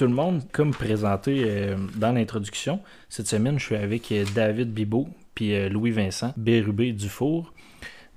[0.00, 0.40] Tout le monde.
[0.50, 5.68] Comme présenté euh, dans l'introduction, cette semaine, je suis avec euh, David Bibot puis euh,
[5.68, 7.52] Louis-Vincent Bérubé Dufour.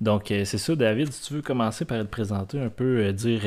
[0.00, 3.42] Donc, c'est ça, David, si tu veux commencer par te présenter un peu, dire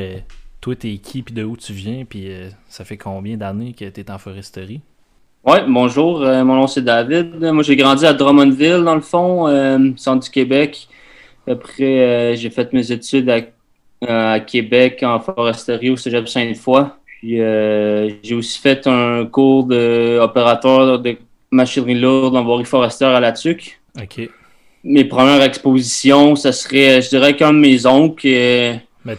[0.62, 2.30] toi, t'es qui, puis de où tu viens, puis
[2.70, 4.82] ça fait combien d'années que tu es en foresterie?
[5.44, 7.40] Oui, bonjour, mon nom c'est David.
[7.42, 9.48] Moi, j'ai grandi à Drummondville, dans le fond,
[9.98, 10.88] centre du Québec.
[11.48, 16.86] Après, j'ai fait mes études à, à, Québec en foresterie au Cégep Sainte-Foy.
[17.20, 21.18] Puis euh, j'ai aussi fait un cours d'opérateur de
[21.52, 23.80] machinerie lourde en voirie forestière à la TUC.
[24.00, 24.30] OK.
[24.84, 29.16] Mes premières expositions, ce serait, je dirais, qu'un de mes oncles qui m'a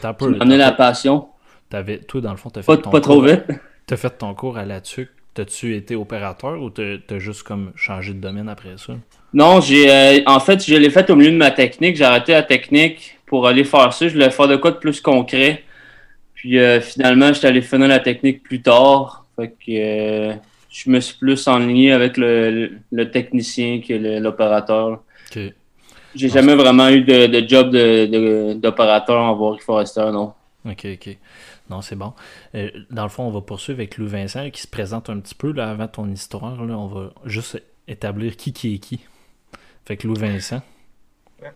[0.57, 1.29] la passion.
[1.73, 3.43] Avais, toi, dans le fond, tu as fait ton pas trop vite.
[3.87, 5.09] Tu as fait ton cours à la TUC.
[5.35, 8.95] T'as-tu été opérateur ou t'as as juste comme changé de domaine après ça?
[9.35, 11.97] Non, j'ai euh, en fait, je l'ai fait au milieu de ma technique.
[11.97, 14.09] J'ai arrêté la technique pour aller faire ça.
[14.09, 15.63] Je voulais faire de quoi de plus concret.
[16.39, 19.27] Puis euh, finalement, j'étais allé finir la technique plus tard.
[19.35, 20.35] Fait que euh,
[20.71, 22.71] je me suis plus enligné avec le,
[23.11, 25.03] technicien que l'opérateur.
[25.31, 25.53] Okay.
[26.15, 27.73] J'ai jamais vraiment eu de, job
[28.61, 30.33] d'opérateur en voirie forestière, non.
[30.65, 31.17] OK, OK.
[31.71, 32.13] Non, c'est bon.
[32.55, 35.35] Euh, dans le fond, on va poursuivre avec Louis Vincent qui se présente un petit
[35.35, 36.65] peu là, avant ton histoire.
[36.65, 36.79] Là.
[36.79, 39.01] On va juste établir qui qui est qui.
[39.87, 40.63] Fait que Louis Vincent.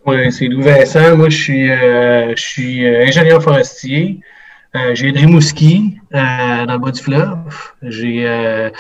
[0.06, 1.16] Oui, c'est Louis Vincent.
[1.16, 4.20] Moi, je suis, je suis ingénieur forestier.
[4.74, 7.36] Euh, j'ai Rimouski euh, dans le bas du fleuve.
[7.82, 8.70] J'ai euh,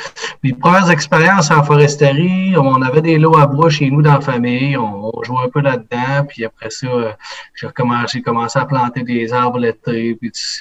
[0.42, 2.56] mes premières expériences en foresterie.
[2.56, 4.74] On avait des lots à bois chez nous dans la famille.
[4.78, 6.24] On, jouait un peu là-dedans.
[6.26, 7.12] Puis après ça, euh,
[7.54, 10.18] j'ai recommencé, commencé à planter des arbres l'été.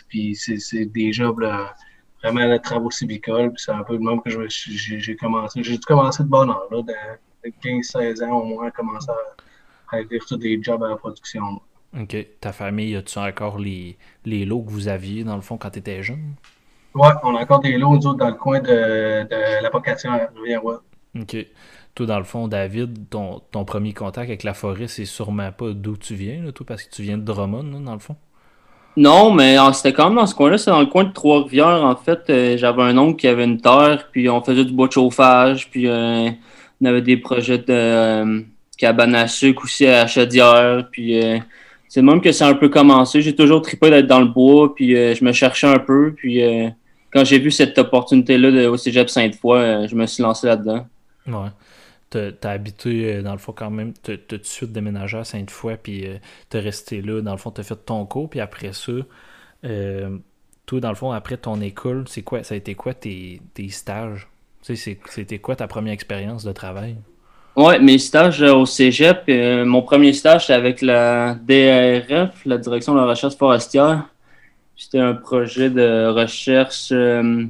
[0.09, 1.41] Puis, c'est des jobs
[2.21, 3.53] vraiment de travaux civicoles.
[3.53, 5.63] Puis c'est un peu le même que j'ai commencé.
[5.63, 10.01] J'ai dû commencer de bonne heure, là, de 15-16 ans au moins, commencer à, à
[10.01, 11.61] faire des jobs à la production.
[11.99, 12.15] OK.
[12.39, 15.79] Ta famille, as-tu encore les, les lots que vous aviez, dans le fond, quand tu
[15.79, 16.35] étais jeune?
[16.93, 20.29] Oui, on a encore des lots, nous dans le coin de, de la vocation à
[20.35, 21.35] rivière OK.
[21.93, 25.71] Toi, dans le fond, David, ton, ton premier contact avec la forêt, c'est sûrement pas
[25.71, 28.15] d'où tu viens, là, toi, parce que tu viens de Drummond, dans le fond?
[28.97, 31.83] Non, mais ah, c'était quand même dans ce coin-là, c'est dans le coin de Trois-Rivières.
[31.83, 34.87] En fait, euh, j'avais un oncle qui avait une terre, puis on faisait du bois
[34.87, 36.29] de chauffage, puis euh,
[36.81, 38.41] on avait des projets de euh,
[38.77, 41.21] cabane à sucre aussi à Chaudière, puis
[41.91, 43.21] c'est le même que c'est un peu commencé.
[43.21, 46.13] J'ai toujours tripé d'être dans le bois, puis euh, je me cherchais un peu.
[46.15, 46.69] Puis euh,
[47.11, 50.87] quand j'ai vu cette opportunité-là au Cégep Sainte-Foy, euh, je me suis lancé là-dedans.
[51.27, 51.49] Ouais.
[52.09, 56.05] T'as habité, dans le fond, quand même, t'as tout de suite déménagé à Sainte-Foy, puis
[56.47, 57.21] t'es resté là.
[57.21, 58.93] Dans le fond, t'as fait ton cours, puis après ça,
[60.65, 63.67] toi, dans le fond, après ton école, c'est quoi, ça a été quoi tes, tes
[63.67, 64.29] stages?
[64.61, 66.95] C'était quoi ta première expérience de travail?
[67.55, 72.57] Oui, mes stages euh, au cégep, euh, mon premier stage, c'était avec la DRF, la
[72.57, 74.07] Direction de la recherche forestière.
[74.77, 77.43] C'était un projet de recherche euh,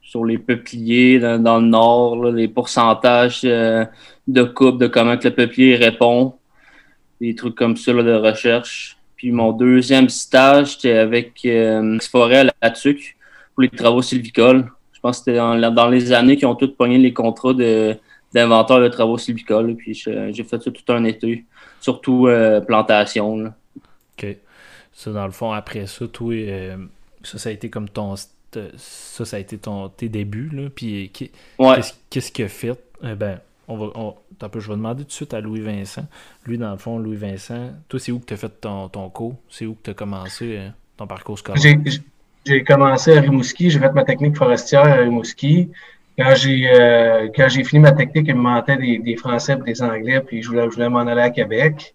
[0.00, 5.74] sur les peupliers dans, le nord, les pourcentages de coupe, de comment que le peuplier
[5.74, 6.34] répond,
[7.20, 8.96] des trucs comme ça de recherche.
[9.16, 13.16] Puis mon deuxième stage, c'était avec euh, Forêt à la TUC
[13.54, 14.70] pour les travaux sylvicoles.
[14.92, 17.96] Je pense que c'était dans, dans, les années qui ont toutes pogné les contrats de
[18.32, 19.74] d'inventeur de travaux sylvicoles.
[19.76, 21.44] Puis j'ai fait ça tout un été,
[21.80, 23.52] surtout euh, plantation.
[24.18, 24.36] OK.
[24.92, 26.76] Ça, dans le fond, après ça, toi, euh,
[27.22, 28.14] ça, ça a été comme ton.
[28.16, 30.50] Ça, ça a été ton, tes débuts.
[30.52, 31.12] Là, puis
[32.10, 32.78] qu'est-ce qu'il a fait?
[33.04, 34.14] Eh ben, on va, on,
[34.48, 36.06] peu, je vais demander tout de suite à Louis-Vincent.
[36.46, 39.36] Lui, dans le fond, Louis-Vincent, toi, c'est où que tu as fait ton, ton cours?
[39.50, 41.78] C'est où que tu as commencé euh, ton parcours scolaire?
[42.46, 43.70] J'ai commencé à Rimouski.
[43.70, 45.70] J'ai fait ma technique forestière à Rimouski.
[46.18, 49.62] Quand j'ai euh, quand j'ai fini ma technique, il me manquait des, des Français et
[49.72, 51.94] des Anglais, puis je voulais, je voulais m'en aller à Québec.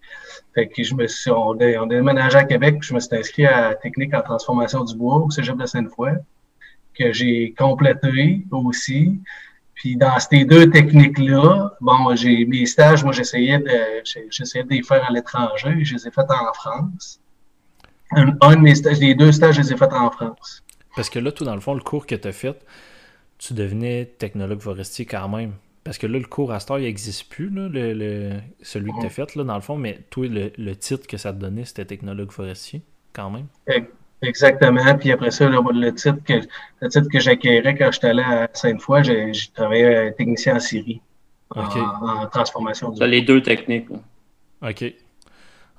[0.55, 3.75] Je me suis, on, on déménagé à Québec, puis je me suis inscrit à la
[3.75, 6.11] technique en transformation du bois au Cégep de Sainte-Foy,
[6.97, 9.19] que j'ai complété aussi.
[9.73, 13.77] Puis dans ces deux techniques-là, bon, j'ai mes stages, moi j'essayais de
[14.29, 17.19] j'essayais de les faire à l'étranger, je les ai faits en France.
[18.11, 20.63] Un, un, de mes stages, les deux stages, je les ai faits en France.
[20.95, 22.57] Parce que là, tout dans le fond, le cours que tu as fait,
[23.43, 25.53] tu devenais technologue forestier quand même?
[25.83, 29.09] Parce que là, le cours à il n'existe plus, là, le, celui que tu as
[29.09, 32.31] fait, là, dans le fond, mais toi, le, titre que ça te donnait, c'était technologue
[32.31, 33.47] forestier, quand même?
[34.21, 34.97] Exactement.
[34.97, 36.41] Puis après ça, le, titre que,
[36.79, 41.01] le titre que j'acquérais quand j'étais allé à Sainte-Foy, j'ai travaillé technicien en Syrie,
[41.49, 43.05] en, transformation du.
[43.05, 43.89] les deux techniques.
[44.61, 44.85] OK.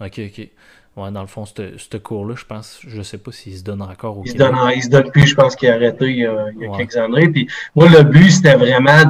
[0.01, 0.51] OK, OK.
[0.97, 4.19] Ouais, dans le fond, ce cours-là, je pense, je sais pas s'il se donne encore
[4.19, 6.27] au il Se donne, il se donne plus, je pense qu'il a arrêté il y
[6.27, 6.47] a,
[6.77, 7.29] quelques années.
[7.29, 9.03] Puis moi, le but, c'était vraiment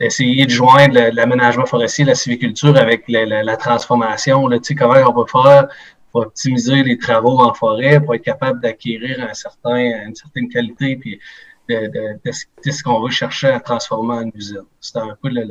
[0.00, 4.48] d'essayer de, de, joindre l'aménagement forestier, la civiculture avec la, transformation.
[4.48, 5.68] Là, tu sais, comment on va faire
[6.10, 10.96] pour optimiser les travaux en forêt, pour être capable d'acquérir un certain, une certaine qualité.
[10.96, 11.20] Puis
[11.68, 14.64] de, ce qu'on va chercher à transformer en usine.
[14.80, 15.44] C'était un peu le,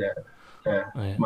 [0.66, 1.16] ouais.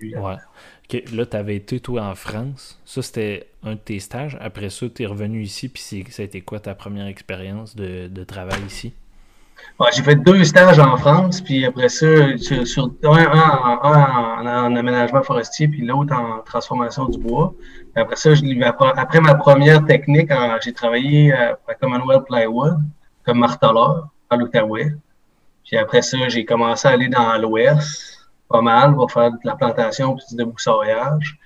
[0.00, 2.80] Là, tu avais été, toi, en France.
[2.84, 4.38] Ça, c'était un de tes stages.
[4.40, 5.68] Après ça, tu es revenu ici.
[5.68, 8.92] Puis ça a été quoi ta première expérience de, travail ici?
[9.94, 12.06] j'ai fait deux stages en France, puis après ça,
[12.36, 17.52] sur, un, en, aménagement forestier, puis l'autre en transformation du bois.
[17.94, 18.42] après ça, je,
[18.96, 20.30] après ma première technique,
[20.62, 22.78] j'ai travaillé à Commonwealth Plywood
[23.24, 24.94] comme marteleur à l'Outaouais.
[25.64, 28.17] Puis après ça, j'ai commencé à aller dans l'Ouest
[28.48, 31.38] pas mal pour faire de la plantation puis du débroussaillage.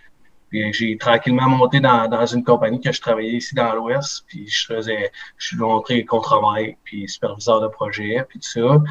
[0.51, 4.47] Puis j'ai tranquillement monté dans, dans, une compagnie que je travaillais ici dans l'Ouest, puis
[4.47, 8.83] je faisais, je suis montré contremaître, puis superviseur de projet, puis tout ça.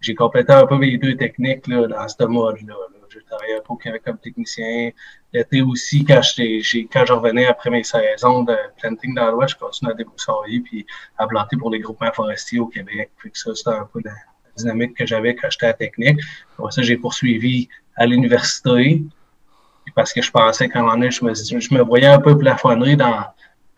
[0.00, 2.74] J'ai complété un peu mes deux techniques là, dans ce mode-là.
[3.12, 4.90] J'ai travaillé un peu au Québec comme technicien.
[5.32, 9.92] L'été aussi, quand, quand je revenais après mes saisons de planting dans l'Ouest, je continuais
[9.92, 10.86] à débroussailler puis
[11.16, 13.10] à planter pour les groupements forestiers au Québec.
[13.16, 14.00] Puis ça, c'était un peu
[14.58, 16.20] dynamique que j'avais quand j'étais à technique.
[16.70, 19.02] Ça, j'ai poursuivi à l'université
[19.94, 22.36] parce que je pensais qu'à un moment donné, je me, je me voyais un peu
[22.36, 23.24] plafonner dans,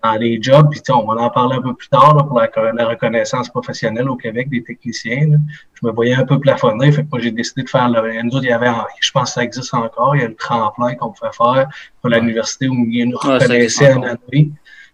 [0.03, 0.69] dans les jobs.
[0.71, 4.17] Puis, on va en parler un peu plus tard là, pour la, reconnaissance professionnelle au
[4.17, 5.39] Québec des techniciens.
[5.75, 6.91] Je me voyais un peu plafonner.
[6.93, 8.23] Fait que moi, j'ai décidé de faire le.
[8.23, 10.95] Nous il y avait, je pense que ça existe encore, il y a le tremplin
[10.95, 11.69] qu'on pouvait faire
[12.01, 14.51] pour l'université où il une reconnaissance en année.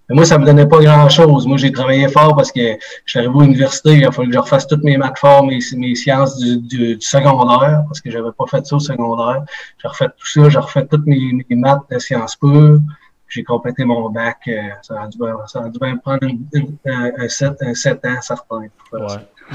[0.09, 1.47] Mais moi, ça me donnait pas grand-chose.
[1.47, 2.61] Moi, j'ai travaillé fort parce que
[3.05, 5.45] je suis arrivé à l'université, il a fallu que je refasse toutes mes maths forts,
[5.45, 9.45] mes, mes sciences du, du, secondaire, parce que j'avais pas fait ça au secondaire.
[9.83, 12.81] J'ai refait tout ça, j'ai refait toutes mes, mes maths de sciences pures.
[13.29, 14.39] J'ai complété mon bac.
[14.47, 15.19] Euh, ça a dû,
[15.49, 18.61] ça a dû bien prendre un, 7, un 7 ans, certain.
[18.93, 19.07] Ouais.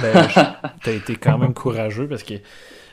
[0.01, 0.27] Ben,
[0.83, 2.33] tu as été quand même courageux parce que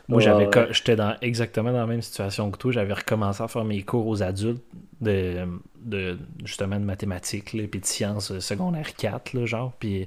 [0.06, 2.70] moi, j'avais j'étais dans exactement dans la même situation que toi.
[2.70, 4.62] J'avais recommencé à faire mes cours aux adultes
[5.00, 5.46] de,
[5.80, 9.72] de justement de mathématiques et de sciences euh, secondaire 4, là, genre.
[9.78, 10.06] Puis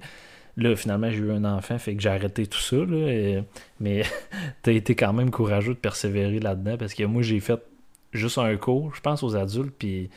[0.58, 2.78] là, finalement, j'ai eu un enfant, fait que j'ai arrêté tout ça.
[2.78, 3.42] Là,
[3.80, 4.04] mais
[4.64, 7.62] t'as été quand même courageux de persévérer là-dedans parce que moi, j'ai fait
[8.12, 10.10] juste un cours, je pense, aux adultes, puis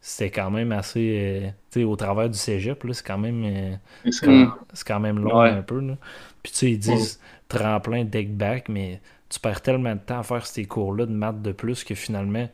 [0.00, 1.16] c'était quand même assez.
[1.18, 3.44] Euh, tu sais, au travers du cégep, c'est quand même.
[3.44, 5.80] Euh, c'est quand, même long un peu.
[5.80, 5.96] Là.
[6.42, 10.22] Puis tu sais, ils disent tremplin, deck back, mais tu perds tellement de temps à
[10.22, 12.48] faire ces cours-là de maths de plus que finalement.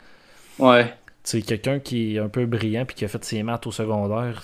[0.58, 0.92] Ouais.
[1.28, 3.70] Tu sais, quelqu'un qui est un peu brillant puis qui a fait ses maths au
[3.70, 4.42] secondaire,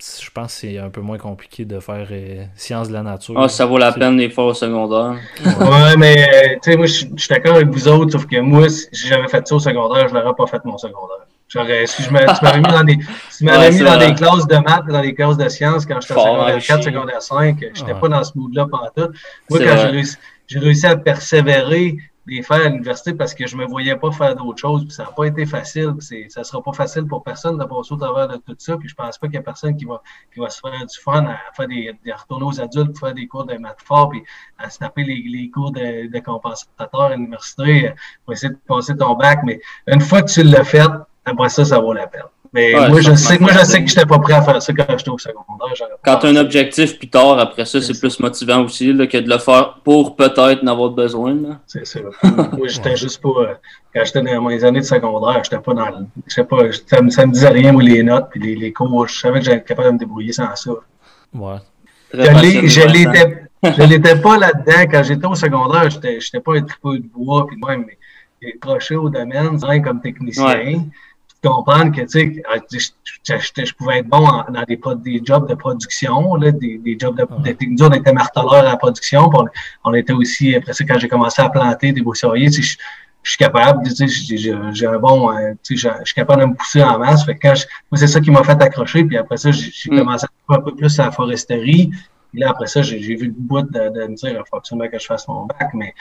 [0.00, 3.38] je pense que c'est un peu moins compliqué de faire euh, sciences de la nature.
[3.38, 5.18] Ah, ça vaut la peine des fois au secondaire.
[5.44, 8.70] ouais, mais euh, tu sais, moi, je suis d'accord avec vous autres, sauf que moi,
[8.70, 11.26] si j'avais fait ça au secondaire, je n'aurais pas fait mon secondaire.
[11.46, 12.98] J'aurais, si je m'avais mis dans des,
[13.28, 16.14] si m'avais mis dans des classes de maths, dans des classes de sciences quand j'étais
[16.14, 19.12] au secondaire 4, secondaire 5, je n'étais pas dans ce mood-là pendant tout.
[19.50, 20.16] Moi, quand j'ai réussi,
[20.46, 24.34] j'ai réussi à persévérer les faire à l'université parce que je me voyais pas faire
[24.34, 24.84] d'autres choses.
[24.84, 25.94] Puis ça n'a pas été facile.
[25.98, 28.76] Puis ça sera pas facile pour personne de passer au travers de tout ça.
[28.76, 30.98] Puis je pense pas qu'il y a personne qui va, qui va se faire du
[30.98, 34.10] fun à faire des, à retourner aux adultes pour faire des cours de maths fort
[34.10, 34.22] puis
[34.58, 37.92] à se taper les, les cours de, de compensateur à l'université
[38.24, 39.40] pour essayer de passer ton bac.
[39.44, 40.88] Mais une fois que tu l'as fait,
[41.24, 42.22] après ça, ça vaut la peine.
[42.54, 44.72] Mais moi, je sais, moi, je sais que je n'étais pas prêt à faire ça
[44.72, 45.88] quand j'étais au secondaire.
[46.04, 49.28] Quand tu as un objectif, plus tard, après ça, c'est plus motivant aussi que de
[49.28, 51.36] le faire pour peut-être n'avoir besoin.
[51.66, 51.98] C'est ça.
[52.22, 53.28] moi, j'étais juste pas.
[53.28, 53.54] Euh,
[53.92, 56.06] quand j'étais dans mes années de secondaire, j'étais pas dans le.
[56.28, 59.08] Je sais pas, ça, me, me disait rien, moi, les notes, puis les, les cours.
[59.08, 60.70] Je savais que j'étais capable de me débrouiller sans ça.
[61.34, 61.56] Ouais.
[62.14, 64.90] Je l'étais pas là-dedans.
[64.92, 67.86] Quand j'étais au secondaire, j'étais n'étais pas un tripeux de bois, puis même,
[68.40, 70.84] j'ai croché au domaine, comme technicien
[71.48, 72.42] comprendre que tu
[73.22, 77.16] sais, je, pouvais être bon dans des, des jobs de production, là, des, des jobs
[77.16, 79.30] de, de, on était marteleur à la production,
[79.84, 82.76] on, était aussi, après ça, quand j'ai commencé à planter des broussailliers, tu sais,
[83.22, 86.46] je, suis capable, tu sais, j'ai un bon, euh, tu sais, je suis capable de
[86.48, 87.24] me pousser en masse.
[87.24, 87.54] Fait que quand
[87.94, 89.98] c'est ça qui m'a fait accrocher, puis après ça, j'ai mm.
[89.98, 91.90] commencé à un peu plus à la foresterie.
[92.30, 94.88] Puis là, après ça, j'ai vu le bout de, de, me dire, il faut absolument
[94.90, 95.94] que je fasse mon bac, mais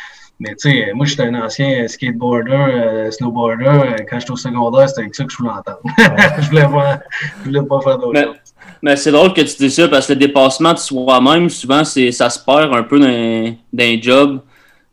[0.44, 3.66] mais tu sais, moi, j'étais un ancien skateboarder, euh, snowboarder.
[3.66, 5.80] Euh, quand j'étais au secondaire, c'était avec ça que je voulais entendre.
[6.42, 7.00] je, voulais pas,
[7.40, 8.36] je voulais pas faire d'autre chose.
[8.82, 12.12] Mais c'est drôle que tu dis ça parce que le dépassement de soi-même, souvent, c'est,
[12.12, 14.42] ça se perd un peu dans, dans job.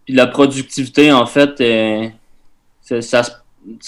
[0.05, 2.09] Puis la productivité, en fait, euh,
[3.01, 3.23] ça,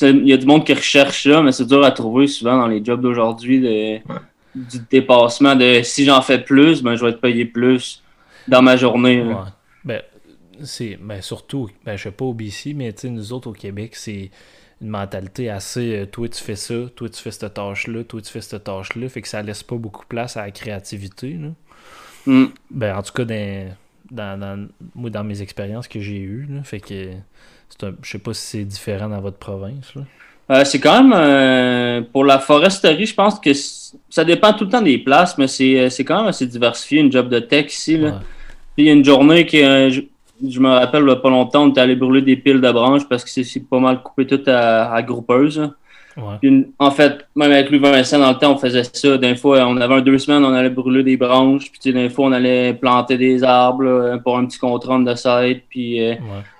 [0.02, 2.66] il y a du monde qui recherche ça, mais c'est dur à trouver souvent dans
[2.66, 3.98] les jobs d'aujourd'hui de,
[4.56, 8.02] du dépassement de si j'en fais plus, ben, je vais être payé plus
[8.48, 9.22] dans ma journée.
[9.22, 9.34] Ouais.
[9.84, 10.02] Ben,
[10.62, 14.30] c'est ben, surtout, ben, je sais pas au BC, mais nous autres au Québec, c'est
[14.80, 18.30] une mentalité assez euh, toi tu fais ça, toi tu fais cette tâche-là, toi tu
[18.30, 21.38] fais cette tâche-là, fait que ça laisse pas beaucoup de place à la créativité.
[21.40, 21.48] Là.
[22.26, 22.46] Mm.
[22.70, 26.80] Ben, en tout cas, dans, dans, moi, dans mes expériences que j'ai eues, là, fait
[26.80, 27.12] que
[27.80, 29.94] je sais pas si c'est différent dans votre province.
[30.50, 33.52] Euh, c'est quand même euh, pour la foresterie, je pense que
[34.10, 37.28] ça dépend tout le temps des places, mais c'est quand même assez diversifié, une job
[37.28, 37.96] de tech ici.
[37.96, 38.20] Là.
[38.76, 40.04] il y a une journée que
[40.48, 43.24] je, me rappelle, il pas longtemps, on était allé brûler des piles de branches parce
[43.24, 45.70] que c'est pas mal coupé tout à, à groupeuse.
[46.78, 49.18] en fait, même avec lui Vincent, dans le temps, on faisait ça.
[49.18, 51.70] D'un fois, on avait un deux semaines, on allait brûler des branches.
[51.72, 55.64] Puis, d'un fois, on allait planter des arbres pour un petit contrat de site.
[55.68, 56.14] Puis, euh,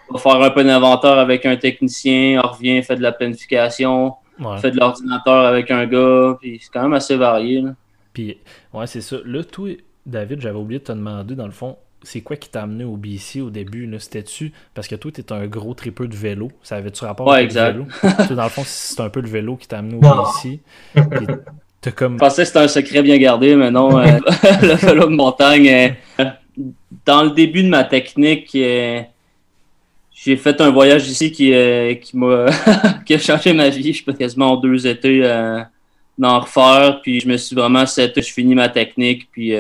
[0.09, 2.41] on va faire un peu d'inventaire avec un technicien.
[2.45, 4.15] On revient, fait de la planification.
[4.61, 6.37] Fait de l'ordinateur avec un gars.
[6.41, 7.63] Puis, c'est quand même assez varié.
[8.13, 8.39] Puis,
[8.73, 9.17] ouais, c'est ça.
[9.25, 9.69] Là, toi,
[10.07, 12.97] David, j'avais oublié de te demander, dans le fond, c'est quoi qui t'a amené au
[12.97, 13.89] BC au début?
[13.99, 16.51] C'était-tu parce que toi, tu un gros tripeux de vélo?
[16.63, 17.87] Ça avait-tu rapport avec le vélo?
[18.35, 20.61] dans le fond, c'est un peu le vélo qui t'a amené au BC.
[21.91, 22.15] Comme...
[22.15, 23.99] Je pensais que c'était un secret bien gardé, mais non.
[23.99, 24.05] Euh,
[24.63, 25.69] le vélo de montagne.
[26.21, 26.25] Euh,
[27.05, 29.03] dans le début de ma technique, euh,
[30.13, 31.53] j'ai fait un voyage ici qui,
[32.01, 32.47] qui m'a
[33.05, 33.93] qui a changé ma vie.
[33.93, 35.23] Je peux quasiment en deux étés
[36.17, 37.01] d'en refaire.
[37.03, 39.29] Puis je me suis vraiment set, je finis ma technique.
[39.33, 39.53] Puis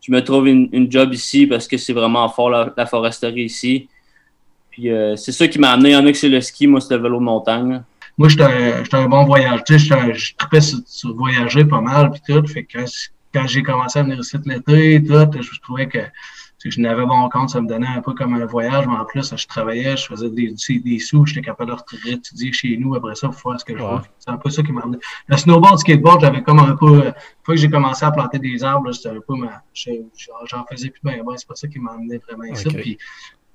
[0.00, 3.88] je me trouve une, job ici parce que c'est vraiment fort la, foresterie ici.
[4.70, 5.90] Puis euh, c'est ça qui m'a amené.
[5.90, 7.82] Il y en a que c'est le ski, moi c'est le vélo de montagne.
[8.20, 9.62] Moi, j'étais un, un, bon voyageur.
[9.66, 12.46] Je tripais sur, voyager pas mal, puis tout.
[12.46, 12.84] Fait que quand,
[13.32, 16.00] quand j'ai commencé à venir ici l'été, tout, je trouvais que
[16.64, 19.34] je n'avais mon compte, ça me donnait un peu comme un voyage, mais en plus,
[19.34, 23.28] je travaillais, je faisais des, des sous, j'étais capable de réétudier chez nous après ça
[23.28, 24.00] pour faire ce que je veux.
[24.18, 24.98] C'est un peu ça qui m'a amené.
[25.28, 27.06] Le snowboard, skateboard, j'avais comme un peu.
[27.06, 27.12] Une
[27.42, 29.62] fois que j'ai commencé à planter des arbres, c'était un peu ma.
[29.74, 32.68] J'en faisais plus bien, c'est pas ça qui m'a amené vraiment ici.
[32.68, 32.98] Puis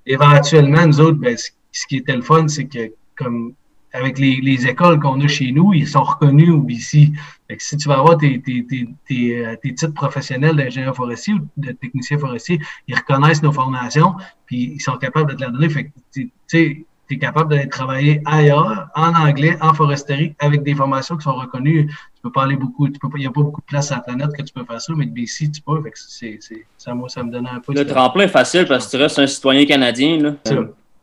[0.06, 3.54] éventuellement, nous autres, ben, ce qui était le fun, c'est que comme
[3.96, 7.12] avec les, les écoles qu'on a chez nous, ils sont reconnus au BC.
[7.48, 11.34] Fait que si tu vas avoir tes, tes, tes, tes, euh, titres professionnels d'ingénieur forestier
[11.36, 15.50] ou de technicien forestier, ils reconnaissent nos formations, puis ils sont capables de te la
[15.50, 15.70] donner.
[15.70, 20.74] Fait que tu sais, es capable d'aller travailler ailleurs, en anglais, en foresterie, avec des
[20.74, 21.88] formations qui sont reconnues.
[21.88, 23.96] Tu peux pas aller beaucoup, tu peux il n'y a pas beaucoup de place sur
[23.96, 25.82] la planète que tu peux faire ça, mais BC, tu peux.
[25.84, 26.40] Fait que c'est,
[26.78, 27.74] ça, moi, ça me donne un peu.
[27.74, 30.36] Le tremplin est facile parce que tu restes un citoyen canadien, là.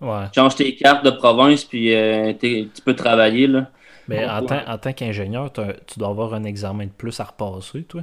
[0.03, 0.27] Ouais.
[0.35, 3.47] Change tes cartes de province, puis euh, tu peux travailler.
[3.47, 3.71] Là.
[4.09, 8.03] Mais en, tant, qu'ingénieur, tu dois avoir un examen de plus à repasser, toi?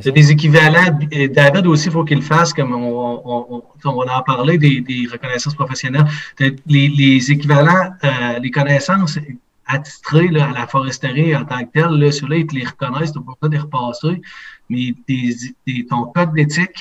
[0.00, 0.98] C'est des équivalents.
[1.30, 5.06] David aussi, il faut qu'il le fasse, comme on, on, on, en parlé des, des
[5.10, 6.06] reconnaissances professionnelles.
[6.38, 9.18] Les, les équivalents, euh, les connaissances
[9.66, 13.18] attitrées là, à la foresterie en tant que telle, ceux-là, ils te les reconnaissent, tu
[13.18, 14.22] n'as pas besoin de les repasser.
[14.70, 16.78] Mais ton code d'éthique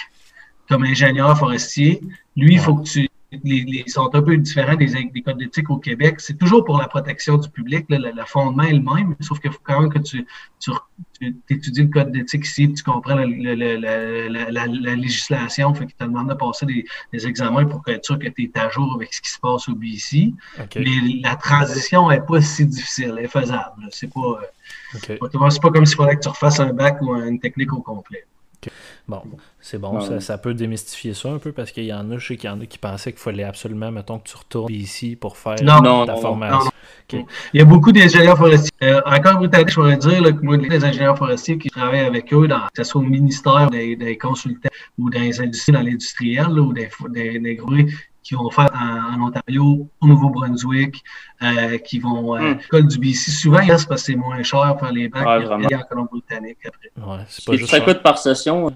[0.70, 2.00] comme ingénieur forestier,
[2.38, 5.78] lui, il faut que tu les, sont un peu différents des, des codes d'éthique au
[5.78, 6.20] Québec.
[6.20, 7.86] C'est toujours pour la protection du public.
[7.90, 10.26] le, fondement est le même, sauf qu'il faut quand même que tu,
[10.60, 10.72] tu,
[11.50, 15.74] étudies le code d'éthique ici, tu comprends la, la, législation.
[15.74, 18.60] Fait qu'il te demande de passer des, des, examens pour être sûr que tu es
[18.60, 20.34] à jour avec ce qui se passe au BC.
[20.78, 23.88] Mais la transition n'est pas si difficile, elle est faisable.
[23.92, 24.40] C'est pas,
[25.20, 28.26] pas comme s'il fallait que tu refasses un bac ou une technique au complet.
[29.08, 29.22] Bon,
[29.62, 32.36] c'est bon, ça, peut démystifier ça un peu parce qu'il y en a, je sais
[32.36, 35.38] qu'il y en a qui pensaient qu'il fallait absolument, mettons, que tu retournes ici pour
[35.38, 36.70] faire ta formation.
[37.14, 38.72] Il y a beaucoup d'ingénieurs forestiers.
[38.84, 42.50] Euh, encore britannique, je pourrais dire que moi, les ingénieurs forestiers qui travaillent avec eux,
[42.50, 46.74] dans, que ce soit au ministère, des, consultants ou dans les industries, dans l'industriel, ou
[46.74, 47.76] des, des, des gros
[48.28, 51.02] qui vont faire en, Ontario, au Nouveau-Brunswick,
[51.42, 52.58] euh, qui vont à euh, hmm.
[52.58, 53.32] l'école du BC.
[53.32, 56.92] Souvent, parce que c'est moins cher pour les bacs ouais, en Colombie-Britannique après.
[56.98, 58.76] Ouais, c'est pas juste ça coûte par session.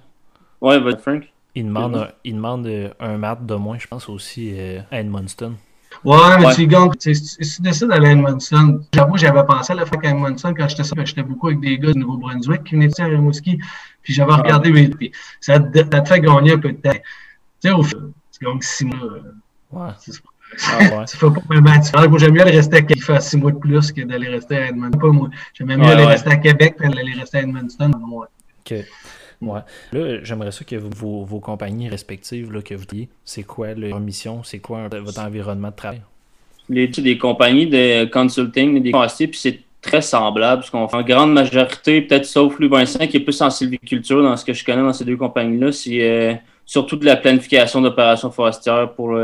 [0.61, 1.27] Ouais, Frank.
[1.53, 4.53] Il demande, un, il demande euh, un mat de moins, je pense, aussi
[4.89, 5.55] à Edmundston.
[6.03, 9.85] Ouais, mais tu gagnes, si tu décides d'aller à Edmundston, j'avoue, j'avais pensé à le
[9.85, 12.87] faire à Edmundston quand j'étais ça, j'étais beaucoup avec des gars du Nouveau-Brunswick qui venaient
[12.87, 13.59] ici à Rimouski,
[14.01, 16.91] puis j'avais regardé, puis ça, te, ça te fait gagner un peu de temps.
[16.91, 18.97] Tu sais, au tu gagnes six mois.
[19.71, 19.91] Ouais.
[20.67, 21.05] Ah ouais.
[21.05, 23.57] tu fais pas vraiment Moi, j'aime mieux aller rester à Québec, faire six mois de
[23.57, 24.99] plus que d'aller rester à Edmonton.
[24.99, 25.29] Pas moi.
[25.53, 27.93] J'aime mieux aller rester à Québec que d'aller rester à Edmonton.
[28.09, 28.27] Ouais.
[28.59, 28.85] OK.
[29.41, 29.63] Là,
[30.23, 34.43] j'aimerais ça que vos, vos compagnies respectives, là, que vous dites, c'est quoi leur mission,
[34.43, 36.01] c'est quoi votre environnement de travail?
[36.69, 41.01] Les, des compagnies de consulting, des forestiers, puis c'est très semblable, ce qu'on fait en
[41.01, 44.63] grande majorité, peut-être sauf Louis Vincent, qui est plus en sylviculture dans ce que je
[44.63, 46.33] connais dans ces deux compagnies-là, c'est euh,
[46.65, 49.17] surtout de la planification d'opérations forestières pour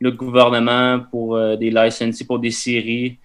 [0.00, 3.18] le gouvernement pour euh, des licences, pour des séries.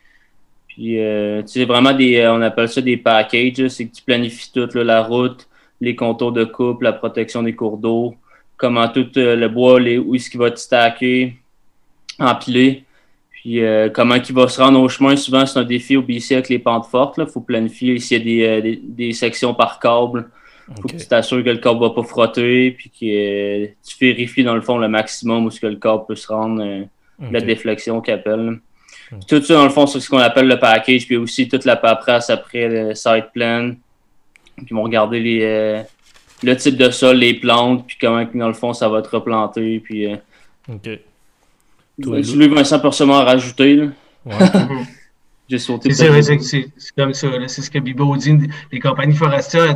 [0.68, 4.52] Puis, euh, tu sais, vraiment des, on appelle ça des packages, c'est que tu planifies
[4.52, 5.48] toute la route,
[5.82, 8.16] les contours de coupe, la protection des cours d'eau,
[8.58, 11.36] comment tout le bois, les, où est-ce qu'il va te stacker,
[12.20, 12.84] empiler.
[13.32, 13.62] Puis
[13.94, 16.60] comment il va se rendre au chemin, souvent c'est un défi au BC avec les
[16.60, 17.16] pentes fortes.
[17.18, 20.30] Il faut planifier s'il y a des, des, sections par câble.
[20.70, 23.98] Il faut que tu t'assures que le câble ne va pas frotter, puis que tu
[24.00, 26.84] vérifies dans le fond le maximum où ce que le câble peut se rendre, euh,
[27.32, 28.60] la déflexion qu'il appelle.
[29.28, 31.76] Tout ça, dans le fond, c'est ce qu'on appelle le package, puis aussi toute la
[31.76, 33.74] paperasse après le site plan.
[34.58, 35.82] Puis ils vont regarder les, euh,
[36.44, 39.80] le type de sol, les plantes, puis comment, dans le fond, ça va être replanté.
[39.80, 40.16] Puis, euh,
[40.70, 41.00] ok.
[41.98, 43.76] Lui, Vincent peut seulement rajouter.
[43.76, 43.86] Là.
[44.26, 44.36] Ouais.
[45.48, 45.94] J'ai sauté.
[45.94, 46.08] C'est
[46.98, 47.28] comme ça.
[47.48, 48.36] C'est ce que Bibo dit.
[48.72, 49.76] Les compagnies forestières,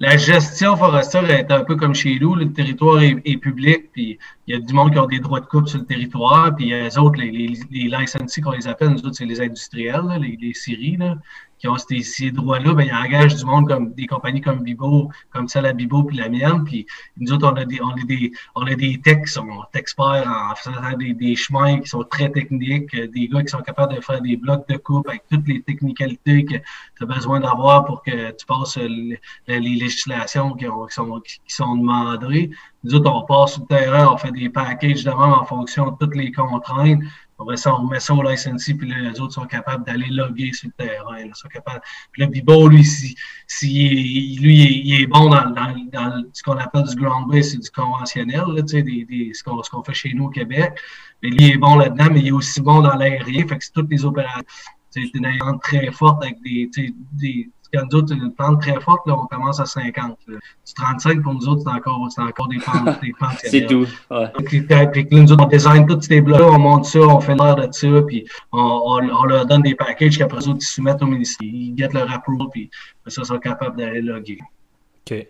[0.00, 2.34] la gestion forestière est un peu comme chez nous.
[2.34, 5.46] Le territoire est, public, puis il y a du monde qui a des droits de
[5.46, 8.98] coupe sur le territoire, puis les autres, les, les, les licensés qu'on les appelle, nous
[8.98, 10.98] autres, c'est les industriels, les, les scieries.
[10.98, 11.16] Là
[11.58, 15.48] qui ont ces, droits-là, ben, ils engagent du monde comme des compagnies comme Bibo, comme
[15.48, 16.64] celle à Bibo puis la mienne.
[16.64, 16.86] Puis
[17.16, 20.26] nous autres, on a des, on a des, on a des techs qui sont experts
[20.26, 24.00] en faisant des, des, chemins qui sont très techniques, des gars qui sont capables de
[24.00, 28.02] faire des blocs de coupe avec toutes les technicalités que tu as besoin d'avoir pour
[28.02, 32.50] que tu passes les, les législations qui, ont, qui, sont, qui sont demandées.
[32.84, 35.90] Nous autres, on passe sur le terrain, on fait des packages de même en fonction
[35.90, 37.00] de toutes les contraintes.
[37.40, 40.68] Après ça, on remet ça au licensee, puis les autres sont capables d'aller loguer sur
[40.68, 41.24] le terrain.
[41.24, 41.80] Là, sont capables.
[42.16, 43.14] Là, Bibo, lui, si,
[43.46, 47.70] si lui, il est bon dans, dans, ce qu'on appelle du ground base, c'est du
[47.70, 50.78] conventionnel, là, des, des, ce qu'on fait chez nous au Québec.
[51.22, 53.46] Mais lui, il est bon là-dedans, mais il est aussi bon dans l'aérien.
[53.46, 54.44] Fait que c'est toutes les opérations.
[54.90, 55.28] C'est une
[55.62, 56.68] très forte avec des,
[57.12, 60.18] des quand nous autres, une pente très forte, là, on commence à 50.
[60.26, 60.38] Du
[60.74, 63.00] 35, pour nous autres, c'est encore, c'est encore des pentes.
[63.02, 63.86] des pentes c'est tout.
[64.10, 64.28] Ouais.
[64.44, 67.56] Puis, puis, nous autres, on design tous ces blocs on monte ça, on fait l'air
[67.56, 71.06] de ça, puis on, on, on, leur donne des packages qu'après ça, ils soumettent au
[71.06, 71.46] ministère.
[71.46, 72.70] Ils get leur approval, puis
[73.06, 74.38] ça, ils sont capables d'aller loguer.
[75.10, 75.26] OK.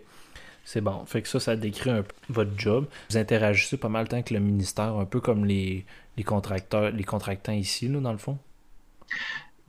[0.63, 1.03] C'est bon.
[1.05, 2.85] Fait que ça, ça décrit un peu votre job.
[3.09, 5.83] Vous interagissez pas mal de temps avec le ministère, un peu comme les,
[6.15, 8.37] les contracteurs, les contractants ici, là, dans le fond?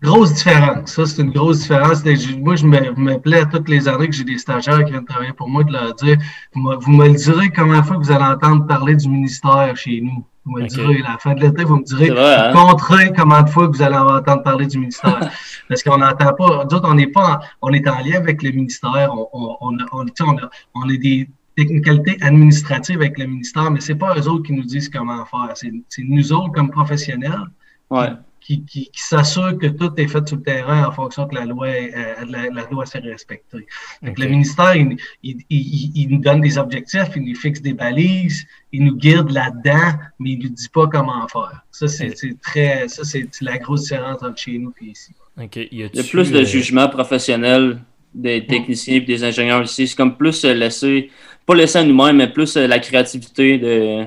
[0.03, 0.93] Grosse différence.
[0.93, 2.03] Ça, c'est une grosse différence.
[2.39, 5.05] Moi, je me, me plais à toutes les années que j'ai des stagiaires qui viennent
[5.05, 6.17] travailler pour moi de leur dire
[6.55, 10.01] Vous me, le direz combien de fois que vous allez entendre parler du ministère chez
[10.01, 10.25] nous.
[10.47, 13.13] Vous me le direz, à la fin de l'été, vous me direz vrai, hein?
[13.15, 15.21] combien de fois que vous allez entendre parler du ministère.
[15.69, 16.65] Parce qu'on n'entend pas.
[16.65, 19.13] D'autres, on n'est pas on est en lien avec le ministère.
[19.13, 23.97] On, on, on, on, a, on a des technicalités administratives avec le ministère, mais c'est
[23.97, 25.53] pas eux autres qui nous disent comment faire.
[25.55, 27.45] C'est nous autres comme professionnels.
[27.91, 28.09] Ouais
[28.51, 31.45] qui, qui, qui s'assure que tout est fait sur le terrain en fonction que la
[31.45, 33.67] loi, euh, la, la, loi s'est respectée.
[34.03, 38.45] Le ministère, il, il, il, il, nous donne des objectifs, il nous fixe des balises,
[38.73, 41.65] il nous guide là-dedans, mais il ne nous dit pas comment faire.
[41.71, 45.13] Ça, c'est très, ça, c'est la grosse différence entre chez nous et ici.
[45.39, 47.81] il, y a plus de euh, jugement professionnel
[48.13, 49.87] des techniciens et des ingénieurs ici.
[49.87, 51.11] C'est comme plus euh, laisser,
[51.47, 54.05] pas laisser à nous-mêmes, mais plus la créativité de.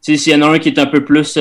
[0.00, 1.36] Tu sais, s'il y en a un qui est un peu plus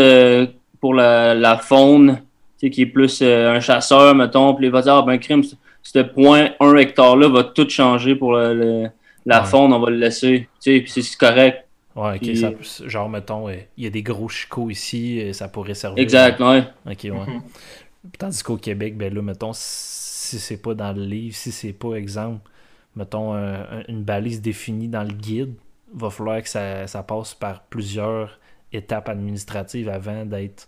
[0.79, 2.21] pour la, la faune,
[2.59, 5.43] qui est plus euh, un chasseur, mettons, puis il va dire, ah, ben, crime,
[5.83, 8.87] ce point 1 hectare-là va tout changer pour le,
[9.25, 11.65] la faune, on va le laisser, tu sais, puis c'est correct.
[11.95, 16.01] Ouais, ok, ça, genre, mettons, il y a des gros chicots ici, ça pourrait servir.
[16.01, 16.63] Exact, ouais.
[16.85, 17.11] Ok, ouais.
[17.11, 17.41] Mhm.
[18.17, 21.95] Tandis qu'au Québec, ben là, mettons, si c'est pas dans le livre, si c'est pas,
[21.95, 22.41] exemple,
[22.95, 23.33] mettons,
[23.87, 25.53] une balise définie dans le guide,
[25.93, 28.39] va falloir que ça, ça passe par plusieurs
[28.73, 30.67] étapes administratives avant d'être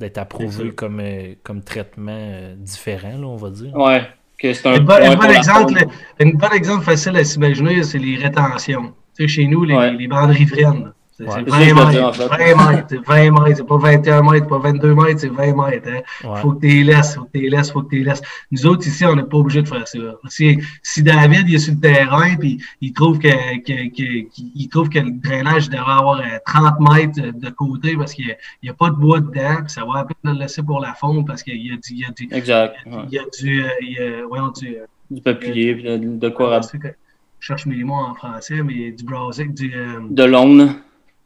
[0.00, 3.74] d'être approuvé comme, euh, comme traitement euh, différent, là, on va dire.
[3.76, 4.02] Ouais.
[4.38, 5.74] Que c'est un, bon, exemple,
[6.18, 8.94] un bon exemple facile à s'imaginer, c'est les rétentions.
[9.14, 10.94] Tu sais, chez nous, les, les bandes riveraines.
[11.28, 12.28] C'est 20 mètres.
[12.28, 13.56] 20 mètres, 20 mètres.
[13.56, 15.88] C'est pas 21 mètres, pas 22 mètres, c'est 20 mètres.
[15.88, 16.34] Hein.
[16.36, 18.22] Faut que tu les laisses, faut que tu les laisses, faut que tu les laisses.
[18.50, 19.98] Nous autres, ici, on n'est pas obligé de faire ça.
[20.28, 23.28] Si, si David il est sur le terrain puis il trouve que,
[23.58, 28.14] que, que, il trouve que le drainage devrait avoir 30 euh, mètres de côté parce
[28.14, 30.80] qu'il n'y a, pas de bois dedans, puis ça va à peine le laisser pour
[30.80, 31.90] la fonte parce qu'il y a du.
[31.90, 32.76] Il y a du exact.
[32.86, 33.64] Il y a du.
[33.82, 34.76] Il y a, du,
[35.10, 36.60] du papier, puis de, quoi.
[37.40, 39.74] Je cherche mes mots en français, mais du browsing, du.
[39.74, 40.76] Euh, de l'aune.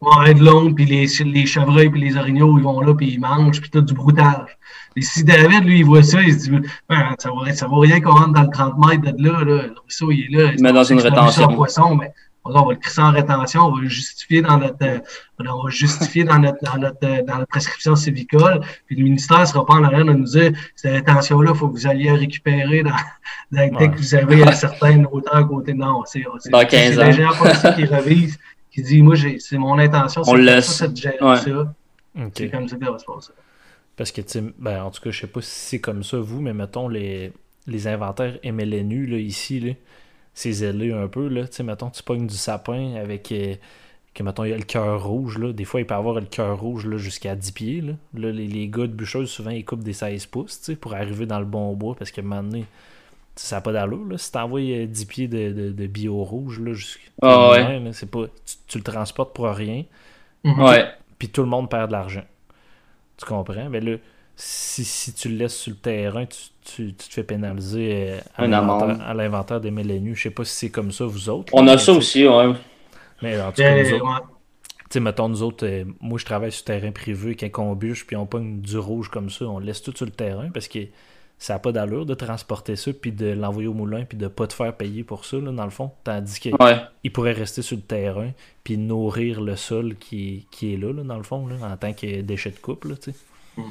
[0.05, 3.19] Ouais, de l'ombre, puis les, les chevreuils, puis les orignaux, ils vont là, puis ils
[3.19, 4.57] mangent, puis tout du broutage.
[4.95, 6.51] Et si David, lui, il voit ça, il se dit,
[6.87, 9.63] ben, ça va, ça vaut rien qu'on rentre dans le 30 mètres de là, là.
[9.63, 10.51] Le ruisseau, il est là.
[10.55, 11.47] Il met dans une rétention.
[11.47, 12.11] Poisson, mais
[12.45, 14.99] on va le crisser en rétention, on va le justifier dans notre, euh,
[15.39, 19.39] on va justifier dans notre, dans notre, euh, dans notre prescription civicole, puis le ministère
[19.39, 22.11] ne sera pas en arrière de nous dire, cette rétention-là, il faut que vous alliez
[22.11, 22.91] récupérer dans,
[23.51, 25.73] dans dès que vous avez une certaine hauteur à côté.
[25.73, 27.35] Non, c'est, c'est, c'est l'ingénieur
[27.75, 28.37] qui révise
[28.75, 31.73] qui dit Moi, c'est mon intention, c'est de gérer ça.
[32.33, 33.31] C'est comme ça que ça va se passer.
[33.95, 34.21] Parce que,
[34.59, 37.31] ben, en tout cas, je sais pas si c'est comme ça, vous, mais mettons les,
[37.65, 39.71] les inventaires MLNU, là, ici, là,
[40.33, 41.29] c'est zélé un peu.
[41.29, 41.45] Là.
[41.49, 43.31] sais mettons, tu pognes du sapin avec.
[43.31, 43.55] Euh,
[44.13, 45.37] que, mettons, il y a le cœur rouge.
[45.37, 45.53] Là.
[45.53, 47.81] Des fois, il peut avoir le cœur rouge jusqu'à 10 pieds.
[47.81, 47.93] Là.
[48.13, 51.39] Là, les, les, gars de bûcheuse, souvent, ils coupent des 16 pouces pour arriver dans
[51.39, 52.61] le bon bois parce que maintenant
[53.35, 54.05] ça n'a pas d'allure.
[54.09, 54.17] Là.
[54.17, 56.71] Si tu envoies 10 pieds de, de, de bio rouge, là,
[57.21, 57.81] oh, ouais.
[57.93, 58.25] c'est pas,
[58.67, 59.83] tu, le transportes pour rien.
[60.43, 60.61] Mhm.
[60.61, 60.85] Ouais.
[61.19, 62.23] Puis tout le monde perd de l'argent.
[63.17, 63.69] Tu comprends?
[63.69, 63.97] Mais là,
[64.35, 69.13] si, si, tu le laisses sur le terrain, tu, tu, te fais pénaliser euh, à
[69.13, 70.15] l'inventaire des MLNU.
[70.15, 71.53] Je sais pas si c'est comme ça, vous autres.
[71.53, 72.53] On a ça aussi, ouais.
[73.21, 74.21] Mais en tout cas, nous autres,
[74.89, 78.05] tu sais, mettons, nous autres, euh, moi, je travaille sur terrain privé, quand on bûche,
[78.05, 80.79] puis on pogne du rouge comme ça, on laisse tout sur le terrain parce que
[81.37, 84.47] ça n'a pas d'allure de transporter ça, puis de l'envoyer au moulin, puis de pas
[84.47, 85.91] te faire payer pour ça, là, dans le fond.
[86.03, 88.31] Tandis qu'il pourrait rester sur le terrain,
[88.63, 91.93] puis nourrir le sol qui, qui est là, là, dans le fond, là, en tant
[91.93, 93.17] que déchet de coupe, tu sais.
[93.57, 93.63] Mm.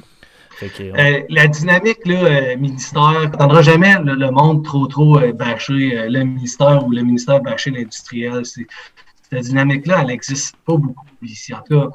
[0.61, 6.07] Euh, la dynamique là, euh, ministère, tu n'entendras jamais le, monde trop trop euh, bâcher
[6.07, 8.43] le ministère ou le ministère bâcher l'industriel.
[8.45, 8.67] Cette
[9.31, 11.53] dynamique-là, elle n'existe pas beaucoup ici.
[11.53, 11.89] En tout cas,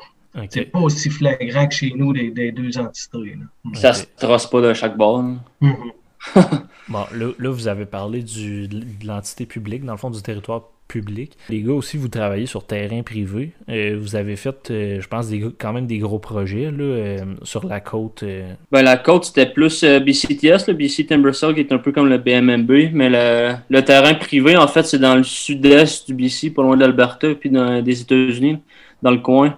[0.49, 3.37] c'est pas aussi flagrant que chez nous des, deux entités.
[3.75, 5.25] Ça se trace pas de chaque bord.
[5.61, 5.93] Mm-hmm.
[6.89, 11.37] bon, là, vous avez parlé du, de l'entité publique, dans le fond, du territoire public.
[11.49, 13.53] Les gars aussi, vous travaillez sur terrain privé.
[13.69, 17.19] Euh, vous avez fait, euh, je pense, des, quand même des gros projets là, euh,
[17.43, 18.25] sur la côte.
[18.73, 22.19] Ben, la côte, c'était plus BCTS, le BC Timbersaw, qui est un peu comme le
[22.19, 22.93] BMMB.
[22.93, 26.81] Mais le, terrain privé, en fait, c'est dans le sud-est du BC, pas loin de
[26.81, 28.59] l'Alberta, puis dans, des États-Unis,
[29.01, 29.57] dans le coin.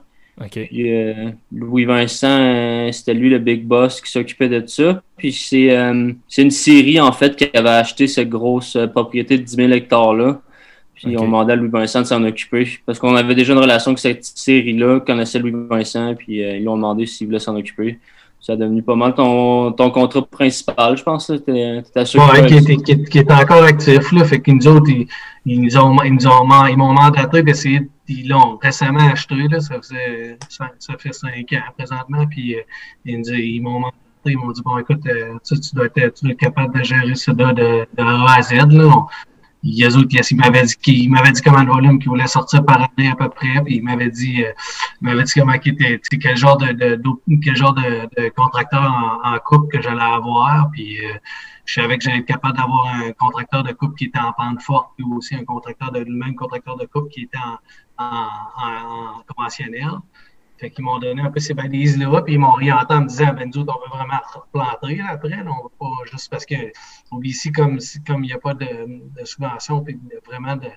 [1.52, 5.02] Louis Vincent, c'était lui le big boss qui s'occupait de ça.
[5.16, 9.72] Puis c'est une série en fait qui avait acheté cette grosse propriété de 10 000
[9.72, 10.40] hectares là.
[10.94, 12.68] Puis on demandait à Louis Vincent de s'en occuper.
[12.86, 16.60] Parce qu'on avait déjà une relation avec cette série-là, connaissait Louis Vincent, puis euh, ils
[16.60, 17.98] lui ont demandé s'il voulait s'en occuper.
[18.40, 21.26] Ça a devenu pas mal ton, ton contrat principal, je pense.
[21.28, 24.10] T'étais sûr ouais, qui, était, qui, qui était encore actif.
[24.12, 25.06] Là, fait que nous autres, ils,
[25.46, 27.82] ils nous ont, ils nous ont, ils m'ont mandaté d'essayer.
[28.18, 29.48] Ils l'ont récemment acheté.
[29.48, 32.26] Là, ça, faisait, ça, fait cinq ans présentement.
[32.26, 32.62] Puis euh,
[33.04, 33.98] ils, ils m'ont mandaté.
[34.26, 37.14] Ils m'ont dit Bon, écoute, euh, tu, dois être, tu dois être capable de gérer
[37.14, 38.52] ça de, de, de A à Z.
[38.70, 39.06] Là
[39.62, 43.14] il m'avait dit qu'il m'avait dit comment le volume qu'il voulait sortir par année à
[43.14, 44.52] peu près, puis il m'avait dit, euh,
[45.00, 47.00] il m'avait dit comment était, quel genre de, de,
[47.42, 48.82] quel genre de, de contracteur
[49.24, 50.98] en, coupe que j'allais avoir, puis
[51.64, 54.62] je savais que j'allais être capable d'avoir un contracteur de coupe qui était en pente
[54.62, 58.28] forte, puis aussi un contracteur de le même contracteur de coupe qui était en, en,
[58.64, 59.90] en conventionnel.
[60.58, 63.32] Fait qu'ils m'ont donné un peu ces balises-là, puis ils m'ont orienté en me disant,
[63.34, 66.54] ben nous on veut vraiment replanter après, là, on va pas juste parce que
[67.22, 68.66] ici, comme comme il n'y a pas de,
[69.20, 70.68] de subvention, puis vraiment de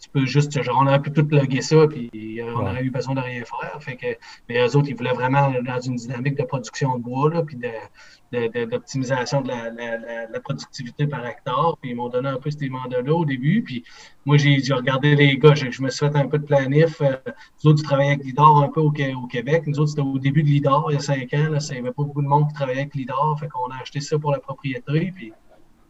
[0.00, 3.14] tu peux juste, genre, on aurait pu tout loguer ça, puis on aurait eu besoin
[3.14, 3.82] de rien faire.
[3.82, 4.06] Fait que,
[4.48, 7.56] mais eux autres, ils voulaient vraiment dans une dynamique de production de bois, là, puis
[7.56, 11.76] de, d'optimisation de, la, la, la, productivité par hectare.
[11.80, 13.62] Puis ils m'ont donné un peu ces mandats-là au début.
[13.62, 13.84] Puis
[14.24, 17.00] moi, j'ai regardé les gars, je, me suis fait un peu de planif.
[17.00, 17.16] Euh,
[17.62, 19.64] nous autres, ils travaillaient avec l'IDAR un peu au, au, Québec.
[19.66, 21.50] Nous autres, c'était au début de l'IDAR, il y a cinq ans.
[21.50, 23.36] Là, il n'y avait pas beaucoup de monde qui travaillait avec l'IDAR.
[23.38, 25.12] Fait qu'on a acheté ça pour la propriété.
[25.14, 25.32] Puis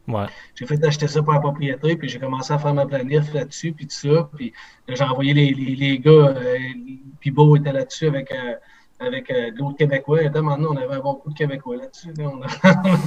[0.07, 0.25] Ouais.
[0.55, 3.71] J'ai fait acheter ça pour la propriété, puis j'ai commencé à faire ma planif là-dessus,
[3.71, 4.29] puis tout ça.
[4.35, 4.53] Puis
[4.87, 6.57] j'ai envoyé les, les, les gars, euh,
[7.19, 8.55] puis Beau était là-dessus avec, euh,
[8.99, 10.23] avec euh, d'autres Québécois.
[10.23, 12.13] Et maintenant, on avait un bon coup de Québécois là-dessus.
[12.19, 12.47] On, a,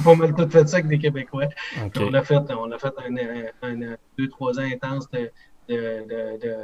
[0.03, 1.49] pas mal tout fait ça avec des Québécois.
[1.99, 5.31] On a fait, on a fait un, un, deux, trois ans intenses de,
[5.69, 6.55] de, de, de,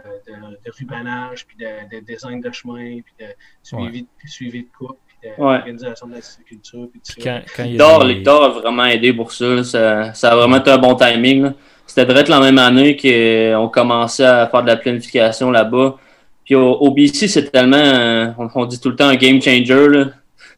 [0.65, 3.27] de, rubanage, puis de, de, design de chemin, puis de
[3.61, 6.87] suivi, suivi de coupe, puis d'organisation de la culture.
[6.91, 7.41] Puis tout ça.
[7.55, 7.63] Quand,
[8.43, 9.63] a vraiment aidé pour ça.
[9.63, 11.51] Ça, ça a vraiment été un bon timing.
[11.85, 15.97] C'était direct la même année qu'on commençait à faire de la planification là-bas.
[16.45, 20.05] Puis au, BC, c'est tellement, euh, on, dit tout le temps un game changer.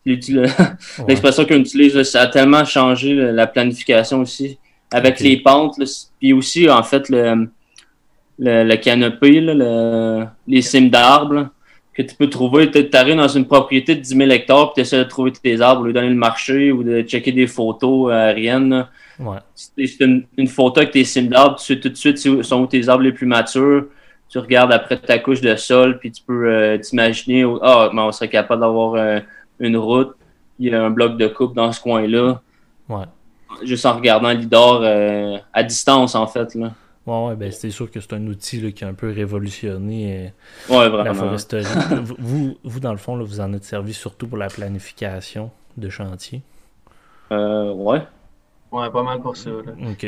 [1.08, 4.58] L'expression qu'on utilise, ça a tellement changé la planification aussi.
[4.92, 5.78] Avec les pentes,
[6.20, 7.50] puis aussi, en fait, le,
[8.38, 9.42] le, canopé,
[10.48, 11.50] les cimes d'arbres
[11.96, 12.70] que tu peux trouver.
[12.70, 15.62] Tu arrives dans une propriété de 10 000 hectares, puis tu essaies de trouver tes
[15.62, 18.88] arbres, lui donner le marché ou de checker des photos aériennes.
[19.18, 19.38] Ouais.
[19.56, 22.90] C'est une, photo avec tes cimes d'arbres, tu sais tout de suite sont où tes
[22.90, 23.86] arbres les plus matures
[24.30, 28.30] tu regardes après ta couche de sol, puis tu peux euh, t'imaginer, ah, on serait
[28.30, 29.20] capable d'avoir euh,
[29.60, 30.16] une route,
[30.60, 32.42] il y a un bloc de coupe dans ce coin-là.
[32.90, 33.06] Ouais.
[33.64, 36.56] Juste en regardant l'IDOR euh, à distance, en fait.
[36.56, 36.72] Là.
[37.06, 40.34] Ouais, ouais ben, c'est sûr que c'est un outil qui a un peu révolutionné
[40.70, 41.66] ouais, la foresterie.
[42.20, 45.90] vous, vous, dans le fond, là, vous en êtes servi surtout pour la planification de
[45.90, 46.42] chantier.
[47.32, 48.02] Euh, ouais.
[48.72, 49.52] Ouais, pas mal pour ça.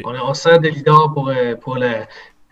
[0.03, 1.31] On, on sert de l'IDOR pour,
[1.62, 2.07] pour la,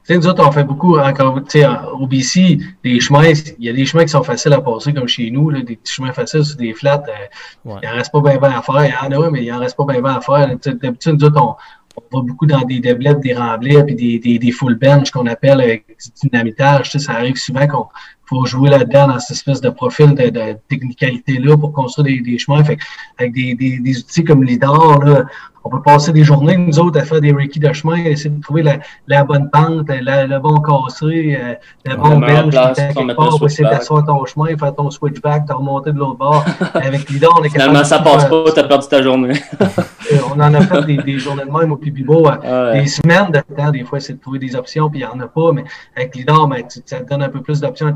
[0.06, 3.70] sais, nous autres, on fait beaucoup, encore, tu sais, au BC, des chemins, il y
[3.70, 6.14] a des chemins qui sont faciles à passer, comme chez nous, là, des petits chemins
[6.14, 7.04] faciles sur des flats.
[7.08, 8.86] Euh, Il n'en reste pas bien à faire.
[8.86, 10.48] Il y en a, mais il n'en reste pas bien à faire.
[10.48, 11.56] D'habitude, nous autres, on,
[11.98, 15.26] on, va beaucoup dans des déblettes, des remblais, puis des, des, des full bench qu'on
[15.28, 16.92] appelle avec du dynamitage.
[16.92, 17.88] Ça arrive souvent qu'on
[18.26, 22.38] faut jouer là-dedans dans cette espèce de profil de, de technicalité-là pour construire des, des
[22.38, 22.64] chemins.
[22.64, 22.78] Fait,
[23.18, 25.26] avec des, des, des outils comme LIDAR, là,
[25.66, 28.40] on peut passer des journées, nous autres, à faire des requis de chemin, essayer de
[28.40, 33.30] trouver la, la bonne pente, la, le bon cassé, euh, la bonne belge, quelque part,
[33.30, 36.46] pour essayer d'asseoir ton chemin, faire ton switchback, te remonter de l'autre bord.
[36.76, 39.34] Avec l'IDA, on est capable Finalement, ça passe pas, tu as perdu ta journée.
[40.14, 43.40] Euh, on en a fait des, journées de même au Pibibo, euh, des semaines de
[43.56, 45.64] temps, des fois, c'est de trouver des options, puis il n'y en a pas, mais
[45.96, 47.92] avec l'IDAR, ben, ça te donne un peu plus d'options.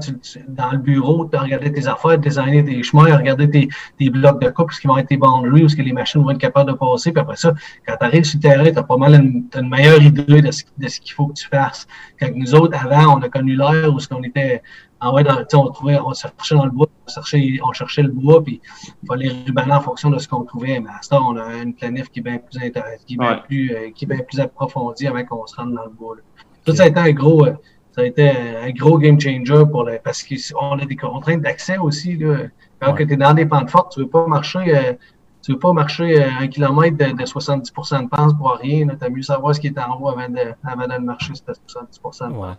[0.47, 4.41] Dans le bureau, tu as regardé tes affaires, designer des chemins, regarder tes, tes blocs
[4.41, 6.37] de coupe, ce qui vont être tes boundaries, où ce que les machines vont être
[6.37, 7.53] capables de passer, puis après ça,
[7.87, 10.51] quand tu arrives sur le terrain, tu as pas mal une, une meilleure idée de
[10.51, 11.87] ce, de ce qu'il faut que tu fasses.
[12.19, 14.61] Quand nous autres, avant, on a connu l'ère où ce qu'on était
[15.01, 18.43] ah ouais, on trouvait, on cherchait dans le bois, on cherchait, on cherchait le bois,
[18.43, 18.59] puis
[19.01, 20.79] il fallait rubaner en fonction de ce qu'on trouvait.
[20.79, 23.17] Mais à ce temps, on a une planif qui est bien plus intéressante, qui est
[23.17, 26.17] bien plus, euh, qui est bien plus approfondie avant qu'on se rende dans le bois.
[26.17, 26.75] Là.
[26.75, 27.53] Ça, a été un gros, euh,
[27.91, 31.77] ça a été un gros game changer pour les, parce qu'on a des contraintes d'accès
[31.77, 32.17] aussi.
[32.17, 32.37] Là.
[32.79, 34.93] Quand tu es dans des pentes fortes, tu veux pas marcher euh,
[35.41, 38.87] tu veux pas marcher euh, un kilomètre de, 70% de pente pour rien.
[38.87, 41.53] Tu as mieux savoir ce qui est en haut avant de, avant de marcher, c'était
[41.65, 42.57] 70 de pente.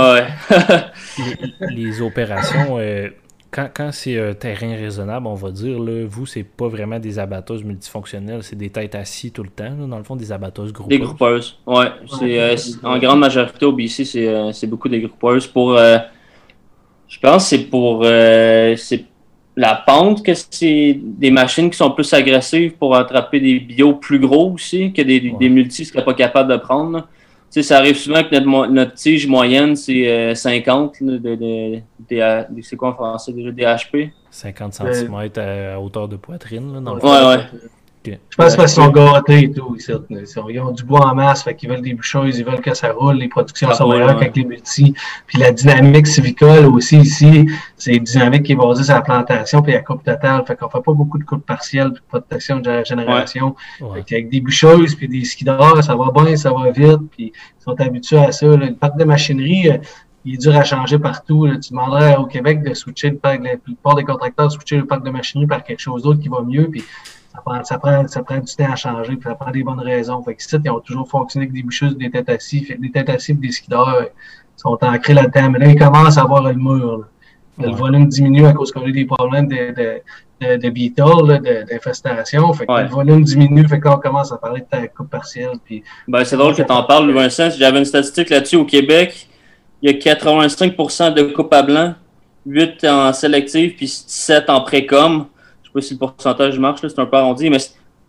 [0.00, 0.26] Ouais.
[1.70, 3.10] les, opérations, euh,
[3.56, 7.18] quand, quand c'est un terrain raisonnable, on va dire, là, vous, c'est pas vraiment des
[7.18, 10.98] abatteuses multifonctionnelles, c'est des têtes assises tout le temps, dans le fond, des abatteuses groupeuses.
[10.98, 11.86] Des groupeuses, ouais.
[12.22, 14.04] Euh, en grande majorité au BC,
[14.52, 15.46] c'est beaucoup des groupeuses.
[15.46, 22.12] Pour, je pense que c'est pour la pente, que c'est des machines qui sont plus
[22.12, 26.12] agressives pour attraper des bio plus gros aussi, que des, des multis ne seraient pas
[26.12, 27.08] capables de prendre.
[27.62, 32.62] Sais, ça arrive souvent que notre, notre tige moyenne, c'est 50 euh, de, de, de,
[32.62, 34.10] c'est quoi en français déjà, DHP?
[34.30, 37.38] 50 cm à, hauteur de poitrine, là, dans le Ouais,
[38.10, 38.20] ouais.
[38.30, 39.76] Je pense qu'ils sont gâtés et tout.
[40.48, 42.92] Ils ont du bois en masse, fait qu'ils veulent des boucheuses, ils veulent que ça
[42.92, 44.94] roule, les productions sont meilleures qu'avec les multis.
[45.26, 49.62] Puis la dynamique civicole aussi ici, c'est une dynamique qui est basée sur la plantation
[49.62, 50.44] puis la coupe totale.
[50.46, 53.54] Fait qu'on fait pas beaucoup de coupes partielles de protection de génération.
[53.80, 57.80] avec des boucheuses puis des skidors, ça va bien, ça va vite, puis ils sont
[57.80, 58.46] habitués à ça.
[58.46, 59.78] Le parc de machinerie, euh,
[60.24, 61.48] il est dur à changer partout.
[61.62, 64.86] Tu demanderais au Québec de switcher le parc, la plupart des contracteurs de switcher le
[64.86, 66.68] parc de machinerie par quelque chose d'autre qui va mieux.
[66.68, 66.84] Puis
[67.64, 70.22] ça prend, ça prend, du temps à changer, puis ça prend des bonnes raisons.
[70.22, 73.38] Fait que ils ont toujours fonctionné avec des boucheuses, des têtes assises, des têtes assises,
[73.38, 74.06] des skideurs
[74.56, 75.50] sont ancrés là-dedans.
[75.50, 77.04] Mais là, ils commencent à avoir le mur.
[77.58, 80.00] Le volume diminue à cause qu'on a eu des problèmes de, de,
[80.40, 82.52] de, de beetle, d'infestation.
[82.52, 85.52] Fait que le volume diminue, fait qu'on commence à parler de ta coupe partielle.
[85.64, 85.82] Puis...
[86.06, 87.48] Ben, c'est drôle que tu en parles, Vincent.
[87.50, 89.28] J'avais une statistique là-dessus au Québec.
[89.80, 91.94] Il y a 85% de coupes à blanc,
[92.44, 95.26] 8 en sélective, puis 7 en précom
[95.76, 97.58] pas si le pourcentage marche, c'est un peu arrondi, mais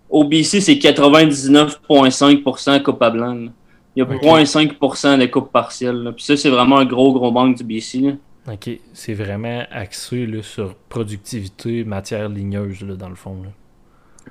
[0.10, 3.48] au BC, c'est 99,5% coupe à blanc.
[3.96, 6.14] Il y a 0,5% de coupe partielle.
[6.16, 8.16] Puis ça, c'est vraiment un gros, gros manque du BC.
[8.48, 8.70] OK.
[8.94, 13.44] C'est vraiment axé sur productivité, matière ligneuse, dans le fond.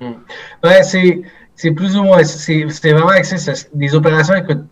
[0.01, 0.13] Hmm.
[0.81, 2.23] c'est plus ou moins.
[2.23, 4.35] C'est vraiment axé sur des opérations.
[4.35, 4.63] Écoute,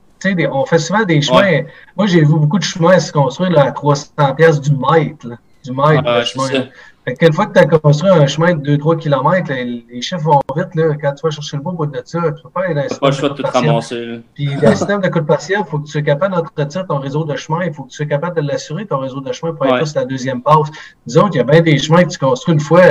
[0.52, 1.62] on fait souvent des chemins.
[1.96, 5.28] Moi, j'ai vu beaucoup de chemins se construire à 300 pièces du mètre.
[5.64, 6.72] du mètre.
[7.06, 10.74] Fait fois que tu as construit un chemin de 2-3 km, les, chiffres vont vite.
[10.74, 12.82] Là, quand tu vas chercher le beau bout de ça, tu peux pas aller dans
[12.82, 14.22] le pas le choix de tout ramasser.
[14.34, 17.24] Puis le système de coupe partiel, il faut que tu sois capable d'entretenir ton réseau
[17.24, 17.64] de chemin.
[17.64, 20.00] Il faut que tu sois capable de l'assurer, ton réseau de chemin, pour être sur
[20.00, 20.72] la deuxième passe.
[21.06, 22.82] Disons qu'il y a bien des chemins que tu construis une fois,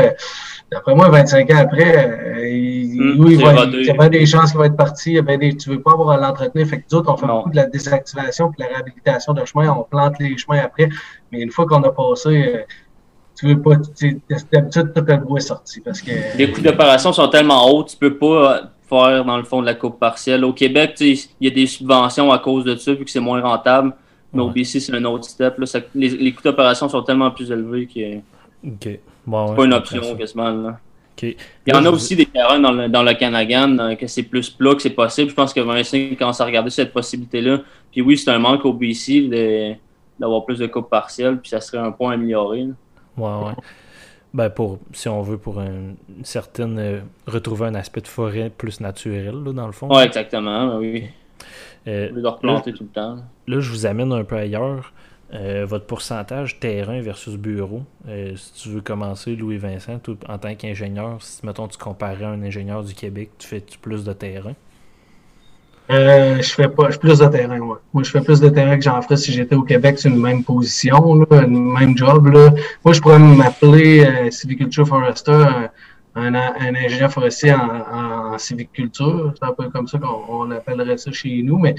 [0.70, 4.60] d'après moi, 25 ans après, euh, il, hmm, il, y a bien des chances qu'il
[4.60, 5.10] va être parti.
[5.10, 6.68] Il y a des, tu ne veux pas avoir à l'entretenir.
[6.68, 9.70] Fait que d'autres, on fait beaucoup de la désactivation et de la réhabilitation de chemin.
[9.70, 10.88] On plante les chemins après.
[11.32, 12.62] Mais une fois qu'on a passé euh,
[13.36, 15.80] tu veux pas, d'habitude, tout le bois est sorti.
[15.80, 16.10] Parce que...
[16.36, 19.74] Les coûts d'opération sont tellement hauts, tu peux pas faire, dans le fond, de la
[19.74, 20.44] coupe partielle.
[20.44, 23.40] Au Québec, il y a des subventions à cause de ça, vu que c'est moins
[23.40, 23.92] rentable.
[24.32, 25.58] Mais au BC, c'est un autre step.
[25.58, 28.00] Là, les, les, coûts d'opération sont tellement plus élevés que
[28.82, 30.50] c'est pas une option quasiment.
[30.50, 30.78] Là.
[31.22, 31.36] Il
[31.68, 34.50] y en a aussi des terrains dans le, dans le Canagan euh, que c'est plus
[34.50, 35.30] plat que c'est possible.
[35.30, 37.60] Je pense que Vincent commence à regarder cette possibilité-là.
[37.92, 39.28] Puis oui, c'est un manque au BC
[40.18, 42.66] d'avoir plus de coupes partielles, puis ça serait un point amélioré.
[43.16, 43.54] Ouais, ouais.
[44.34, 46.78] Ben pour, si on veut, pour une, certaine.
[46.78, 49.88] Euh, retrouver un aspect de forêt plus naturel, là, dans le fond.
[49.88, 51.04] Ouais, exactement, ben oui.
[51.86, 53.18] Euh, de replanter tout le temps.
[53.46, 54.92] Là, je vous amène un peu ailleurs.
[55.32, 57.82] Euh, votre pourcentage terrain versus bureau.
[58.06, 62.82] Si tu veux commencer, Louis-Vincent, en tant qu'ingénieur, si mettons tu comparais à un ingénieur
[62.82, 64.54] du Québec, tu fais -tu plus de terrain?
[65.90, 67.82] Euh, je fais pas plus de terrain, moi.
[67.92, 70.20] Moi, je fais plus de terrain que j'en ferais si j'étais au Québec sur une
[70.20, 72.28] même position, là, une même job.
[72.28, 72.54] Là.
[72.84, 75.46] Moi, je pourrais m'appeler euh, Civiculture Forester,
[76.14, 79.34] un, un, ingénieur forestier en, en, civiculture.
[79.38, 81.58] C'est un peu comme ça qu'on appellerait ça chez nous.
[81.58, 81.74] Mais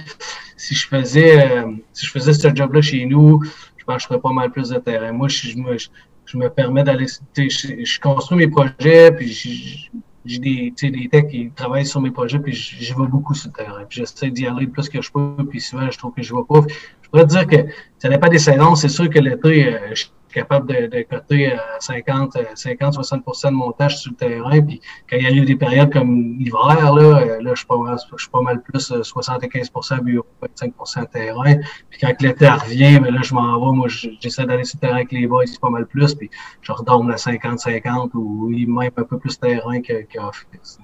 [0.56, 3.42] si je faisais euh, si je faisais ce job-là chez nous,
[3.78, 5.12] je pense que je ferais pas mal plus de terrain.
[5.14, 7.08] Moi, je, me, je, me permets d'aller.
[7.36, 9.90] Je, je, construis mes projets, puis je,
[10.26, 13.64] j'ai des, des techs qui travaillent sur mes projets, puis j'y vais beaucoup sur le
[13.64, 13.84] terrain.
[13.88, 16.34] Puis j'essaie d'y aller le plus que je peux, puis souvent, je trouve que je
[16.34, 16.62] vais pas.
[17.02, 17.58] Je pourrais te dire que
[18.00, 18.76] ça n'est pas des saisons.
[18.76, 20.06] C'est sûr que l'été, euh, je
[20.36, 24.62] capable de, de coter à 50, 60% de montage sur le terrain.
[24.62, 27.78] Puis quand il y a eu des périodes comme l'hiver, là, là je suis pas
[27.78, 31.56] mal, je suis pas mal plus 75% bureau, 25% terrain.
[31.90, 33.78] Puis quand l'été revient, mais là, je m'en vais.
[33.78, 36.14] Moi, j'essaie d'aller sur le terrain avec les boys, c'est pas mal plus.
[36.14, 36.30] Puis
[36.62, 40.80] je redonne à 50-50 ou même un peu plus terrain qu'office.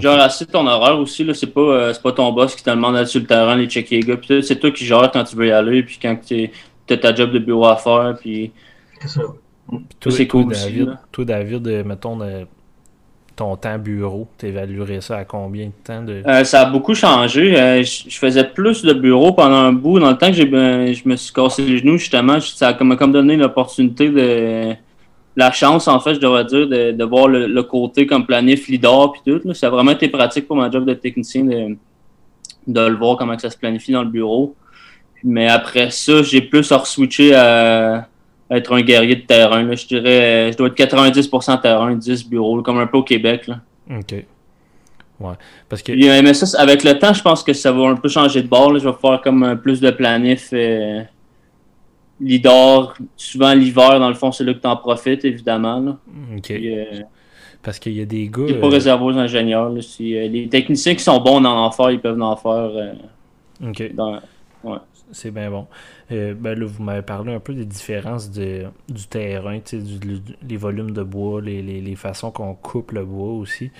[0.00, 2.94] Genre, assez ton horaire aussi, là, c'est pas, euh, pas ton boss qui te demande
[2.94, 4.42] d'aller sur le terrain, les checker les gars.
[4.42, 6.50] c'est toi qui gères quand tu veux y aller, puis quand tu
[6.90, 8.52] as ta job de bureau à faire, puis.
[9.00, 9.22] C'est ça.
[10.08, 10.98] c'est cool David, aussi.
[11.12, 12.18] Toi, David, euh, mettons,
[13.34, 16.22] ton temps bureau, tu évaluerais ça à combien de temps de...
[16.26, 17.52] Euh, ça a beaucoup changé.
[17.84, 20.00] je faisais plus de bureau pendant un bout.
[20.00, 20.46] Dans le temps que j'ai,
[20.94, 24.74] je me suis cassé les genoux, justement, ça m'a comme donné l'opportunité de
[25.36, 29.12] la chance, en fait, je devrais dire, de, de voir le, côté comme planif leader
[29.12, 29.52] puis tout.
[29.52, 31.76] Ça a vraiment été pratique pour ma job de technicien de,
[32.66, 34.54] de le voir comment ça se planifie dans le bureau.
[35.22, 38.08] Mais après ça, j'ai plus re-switché à,
[38.50, 39.74] être un guerrier de terrain.
[39.74, 43.46] Je dirais, je dois être 90% terrain, 10 bureaux, comme un peu au Québec.
[43.46, 43.60] Là.
[43.90, 44.14] OK.
[45.18, 45.34] Ouais.
[45.68, 45.92] Parce que...
[45.92, 48.78] Mais ça, avec le temps, je pense que ça va un peu changer de bord.
[48.78, 50.50] Je vais faire comme plus de planif.
[50.52, 51.02] Euh,
[52.20, 55.98] L'IDOR, souvent l'hiver, dans le fond, c'est là que tu en profites, évidemment.
[56.34, 56.50] OK.
[56.50, 57.02] Euh,
[57.62, 58.44] Parce qu'il y a des gars.
[58.48, 59.68] C'est pas euh, réservé aux ingénieurs.
[59.68, 62.70] Là, euh, les techniciens qui sont bons dans en faire, ils peuvent en faire.
[63.62, 63.82] OK.
[64.64, 64.78] Ouais.
[65.12, 65.66] C'est bien bon.
[66.10, 70.90] ben là, vous m'avez parlé un peu des différences de, du terrain, du, les volumes
[70.92, 73.70] de bois, les, les, les façons qu'on coupe le bois aussi.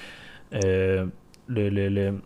[0.53, 1.11] le,
[1.49, 2.21] le,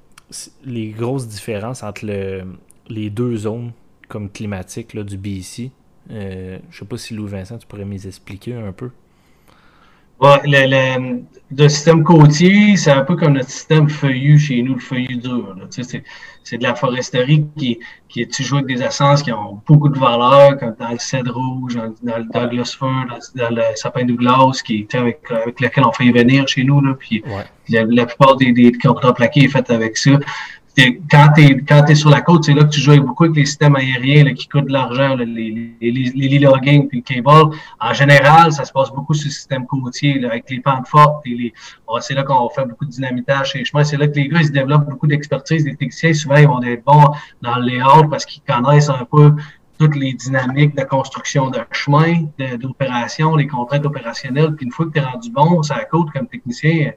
[0.65, 2.45] les grosses différences entre le,
[2.89, 3.73] les deux zones
[4.09, 5.71] comme climatiques du BC,
[6.11, 8.91] euh, je sais pas si Louis Vincent, tu pourrais m'expliquer un peu.
[10.21, 11.23] Le,
[11.57, 15.57] le, système côtier, c'est un peu comme notre système feuillu chez nous, le feuillu dur.
[16.43, 17.79] C'est de la foresterie qui,
[18.09, 21.35] qui est toujours avec des essences qui ont beaucoup de valeur, comme dans le cèdre
[21.35, 25.85] rouge, dans, le Douglas fir, dans, le sapin de glace, qui est avec, avec lequel
[25.85, 26.81] on fait venir chez nous.
[26.81, 27.23] Là, puis
[27.69, 28.73] la, plupart des, des
[29.15, 30.13] plaqués est fait avec ça
[31.11, 33.77] quand tu es, sur la côte, c'est là que tu joues beaucoup avec les systèmes
[33.77, 37.57] aériens qui coûtent de l'argent, les, les, les, logging puis le cable.
[37.81, 41.27] En général, ça se passe beaucoup sur le système côtier avec les pentes fortes.
[41.27, 41.53] Et
[42.01, 43.85] c'est là qu'on fait beaucoup de dynamitage chez les chemins.
[43.85, 45.65] C'est là que les gars ils développent beaucoup d'expertise.
[45.65, 47.09] Les techniciens, souvent, ils vont être bons
[47.43, 49.35] dans le layout parce qu'ils connaissent un peu
[49.79, 52.27] toutes les dynamiques de construction de chemin,
[52.59, 54.55] d'opération, les contraintes opérationnelles.
[54.55, 56.93] Puis une fois que tu es rendu bon sur la côte comme technicien,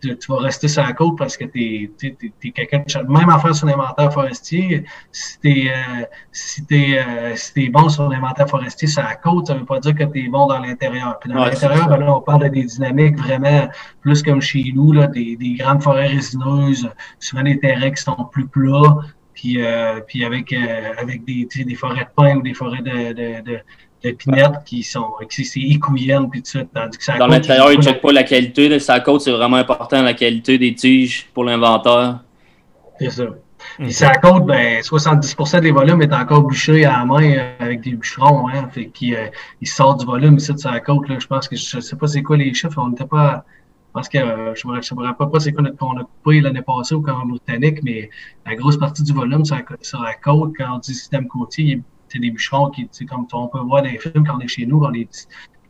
[0.00, 3.54] tu, vas rester sur la côte parce que tu es, quelqu'un de Même en faire
[3.54, 9.02] sur l'inventaire forestier, si tu es, euh, si euh, si bon sur l'inventaire forestier sur
[9.02, 11.18] la côte, ça ne veut pas dire que tu es bon dans l'intérieur.
[11.20, 13.68] Puis dans l'intérieur, ben là, on parle de des dynamiques vraiment
[14.00, 18.28] plus comme chez nous, là, des, des grandes forêts résineuses, souvent des terrains qui sont
[18.30, 18.98] plus plats,
[19.36, 23.12] puis, euh, puis avec, euh, avec des, des forêts de pins ou des forêts de,
[23.12, 23.60] de, de
[24.02, 26.60] pinettes qui sont c'est écouillenne puis tout ça.
[26.74, 28.68] Tandis que ça Dans l'intérieur, ils ne checkent pas la qualité.
[28.68, 32.20] Là, sa côte, c'est vraiment important la qualité des tiges pour l'inventaire.
[32.98, 33.24] C'est ça.
[33.78, 37.80] Et sa côte, ben, 70% des volumes est encore bouché à la main euh, avec
[37.82, 38.48] des bûcherons.
[38.48, 39.26] Hein, fait qu'il euh,
[39.60, 41.08] il sort du volume ici de sa côte.
[41.08, 42.78] Là, je pense que je ne sais pas c'est quoi les chiffres.
[42.78, 43.44] On n'était pas.
[43.92, 46.94] Parce que euh, je ne me rappelle pas c'est quoi qu'on a coupé l'année passée
[46.94, 48.10] au Camp britannique, mais
[48.44, 51.64] la grosse partie du volume sur la, sur la côte, quand on dit système côtier,
[51.76, 51.82] c'est
[52.14, 54.82] des bûcherons qui, comme on peut voir dans les films quand on est chez nous,
[54.82, 55.08] on les,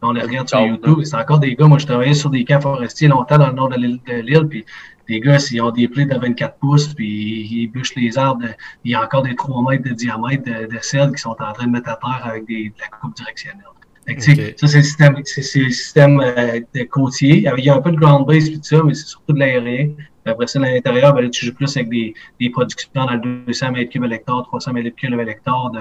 [0.03, 1.01] on les regarde sur YouTube.
[1.05, 3.68] C'est encore des gars, moi je travaillais sur des camps forestiers longtemps dans le nord
[3.68, 4.64] de l'île, puis
[5.09, 8.46] les gars, s'ils ont des plaies de 24 pouces, puis ils bûchent les arbres,
[8.85, 11.53] il y a encore des 3 mètres de diamètre de, de sel qui sont en
[11.53, 13.64] train de mettre à terre avec des, de la coupe directionnelle.
[14.09, 17.45] Ça, c'est le système, c'est, le système euh, de côtier.
[17.59, 19.39] Il y a un peu de ground base et tout ça, mais c'est surtout de
[19.41, 19.91] l'aérien.
[20.24, 23.72] Après ça, à l'intérieur, ben, tu joues plus avec des, des productions dans le 200
[23.72, 25.80] mètres cubes à l'hectare, 300 mètres cubes à l'hectare de,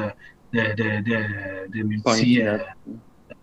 [0.55, 2.41] de, de, de, de multi.
[2.41, 2.57] Euh,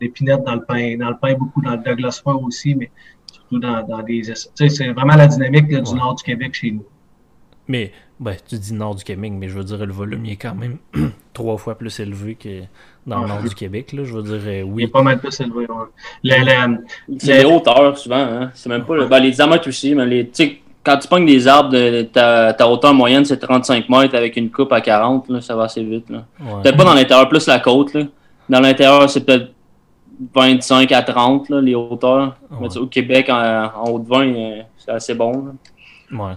[0.01, 2.91] dans le pain, dans le pain beaucoup, dans le Douglas Fir aussi, mais
[3.33, 4.23] surtout dans, dans des.
[4.23, 6.85] Tu sais, c'est vraiment la dynamique du nord du Québec chez nous.
[7.69, 10.37] Mais, ben, tu dis nord du Québec, mais je veux dire, le volume il est
[10.37, 10.79] quand même
[11.33, 12.63] trois fois plus élevé que
[13.07, 13.93] dans le nord du Québec.
[13.93, 14.05] Là.
[14.05, 14.83] Je veux dire, euh, oui.
[14.83, 15.67] Il est pas mal plus élevé.
[17.19, 18.17] c'est les hauteurs, souvent.
[18.17, 18.51] Hein?
[18.55, 18.97] C'est même pas.
[18.97, 19.07] Le...
[19.07, 20.25] Ben, les diamètres aussi, mais les
[20.85, 24.51] quand tu pognes des arbres, de, ta, ta, hauteur moyenne, c'est 35 mètres avec une
[24.51, 26.07] coupe à 40, là, ça va assez vite.
[26.09, 27.95] Peut-être pas dans l'intérieur, plus la côte.
[27.95, 28.03] Là.
[28.49, 29.53] Dans l'intérieur, c'est peut-être
[30.35, 32.37] 25 à 30, là, les hauteurs.
[32.61, 35.55] au Québec, en, haut de 20, euh, c'est assez bon.
[36.13, 36.33] Ouais.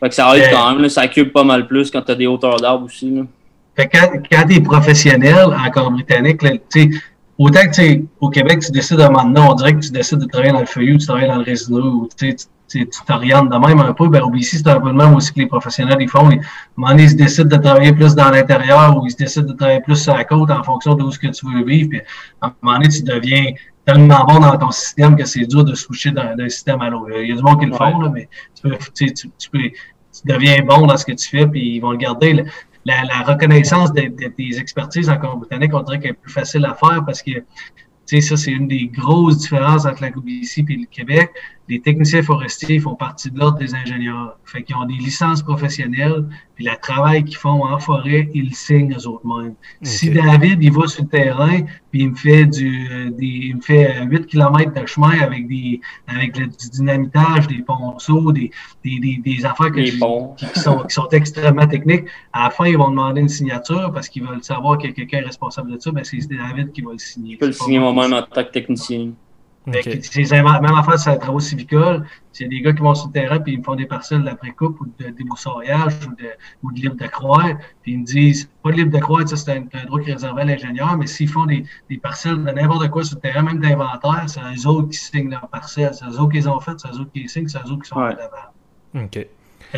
[0.00, 2.26] Fait que ça aide quand même, ça cube pas mal plus quand tu as des
[2.26, 3.10] hauteurs d'arbres aussi.
[3.10, 3.22] Là.
[3.74, 6.90] Fait que quand, quand tu es professionnel, encore britannique, tu sais,
[7.38, 9.90] autant que, tu sais, au Québec, tu décides un moment donné, on dirait que tu
[9.90, 12.36] décides de travailler dans le feuillu, tu travailles dans le résineux, ou tu
[12.68, 14.08] tu t'orientes de même un peu.
[14.08, 16.28] Ben, ici, c'est un peu le même aussi que les professionnels ils font.
[16.28, 16.38] à un
[16.76, 19.96] moment donné, ils décident de travailler plus dans l'intérieur ou ils décident de travailler plus
[19.96, 21.88] sur la côte en fonction de où ce que tu veux vivre.
[21.88, 22.00] Puis,
[22.40, 23.52] à un moment donné, tu deviens
[23.86, 27.10] tellement bon dans ton système que c'est dur de switcher d'un système à l'autre.
[27.18, 29.58] Il y a du monde qui le font, là, mais tu, peux, tu, tu, peux,
[29.58, 32.44] tu deviens bon dans ce que tu fais, puis ils vont le garder.
[32.88, 37.22] La, reconnaissance des, expertises en botanique, on dirait qu'elle est plus facile à faire parce
[37.22, 37.32] que
[38.06, 40.10] ça, c'est une des grosses différences entre la
[40.70, 41.30] et le Québec
[41.68, 44.38] les techniciens forestiers font partie de l'ordre des ingénieurs.
[44.44, 48.54] Fait qu'ils ont des licences professionnelles, puis le travail qu'ils font en forêt, ils le
[48.54, 49.54] signent eux autres mêmes.
[49.82, 51.60] Si David, il va sur le terrain,
[51.90, 55.46] puis il me fait du euh, des, il me fait 8 km de chemin avec
[55.46, 58.50] des avec du dynamitage, des ponceaux, des,
[58.84, 62.78] des, des, des affaires que qui, sont, qui sont extrêmement techniques, à la fin, ils
[62.78, 66.02] vont demander une signature parce qu'ils veulent savoir que quelqu'un est responsable de ça, ben
[66.02, 67.34] c'est David qui va le signer.
[67.34, 69.12] Je peux le signer moi-même en tant que technicien.
[69.68, 70.00] Okay.
[70.32, 72.04] Même affaire sur les travaux civicoles,
[72.44, 74.80] a des gars qui vont sur le terrain puis ils me font des parcelles d'après-coupe
[74.80, 76.28] ou de déboussoyage ou de,
[76.62, 79.50] ou de libre de croire, puis ils me disent pas de libre de croire, c'est
[79.50, 82.88] un, droit qui est réservé à l'ingénieur, mais s'ils font des, des parcelles de n'importe
[82.90, 86.20] quoi sur le terrain, même d'inventaire, c'est eux autres qui signent leurs parcelles, c'est eux
[86.20, 87.88] autres qui les ont faites, c'est eux autres qui les signent, c'est eux autres qui
[87.88, 88.14] sont ouais.
[88.14, 88.52] là
[88.94, 89.26] OK.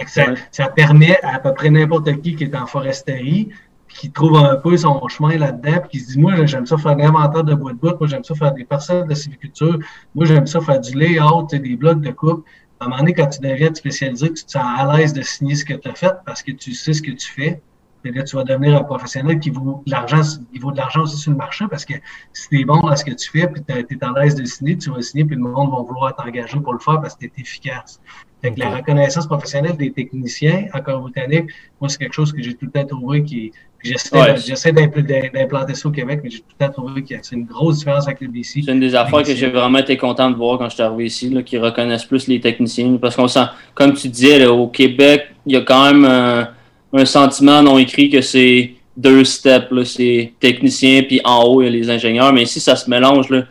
[0.07, 3.49] Ça, ça, permet à, à peu près n'importe qui qui est en foresterie
[3.91, 6.97] qui trouve un peu son chemin là-dedans, puis qui se dit Moi, j'aime ça faire
[6.97, 9.79] de l'inventaire de bois de bout, moi, j'aime ça faire des parcelles de civiculture,
[10.15, 12.45] moi, j'aime ça faire du layout, des blocs de coupe.
[12.79, 15.55] À un moment donné, quand tu deviens spécialisé, tu te sens à l'aise de signer
[15.55, 17.61] ce que tu as fait parce que tu sais ce que tu fais.
[18.03, 20.23] Et là, tu vas devenir un professionnel qui vaut de l'argent,
[20.55, 21.93] il vaut de l'argent aussi sur le marché parce que
[22.33, 24.45] si tu es bon dans ce que tu fais, puis tu es à l'aise de
[24.47, 27.27] signer, tu vas signer, puis le monde va vouloir t'engager pour le faire parce que
[27.27, 28.01] tu es efficace.
[28.43, 32.67] Donc, la reconnaissance professionnelle des techniciens en botanique, moi, c'est quelque chose que j'ai tout
[32.67, 37.03] le temps trouvé qui J'essaie d'implanter ça au Québec, mais j'ai tout le temps trouvé
[37.03, 38.63] que c'est une grosse différence avec le BC.
[38.65, 41.07] C'est une des affaires que j'ai vraiment été content de voir quand je suis arrivé
[41.07, 42.99] ici, qu'ils reconnaissent plus les techniciens.
[43.01, 47.63] Parce qu'on sent, comme tu disais, au Québec, il y a quand même un, sentiment
[47.63, 49.69] non écrit que c'est deux steps.
[49.85, 52.33] C'est technicien, puis en haut, il y a les ingénieurs.
[52.35, 53.31] Mais ici, ça se mélange.
[53.31, 53.45] Là.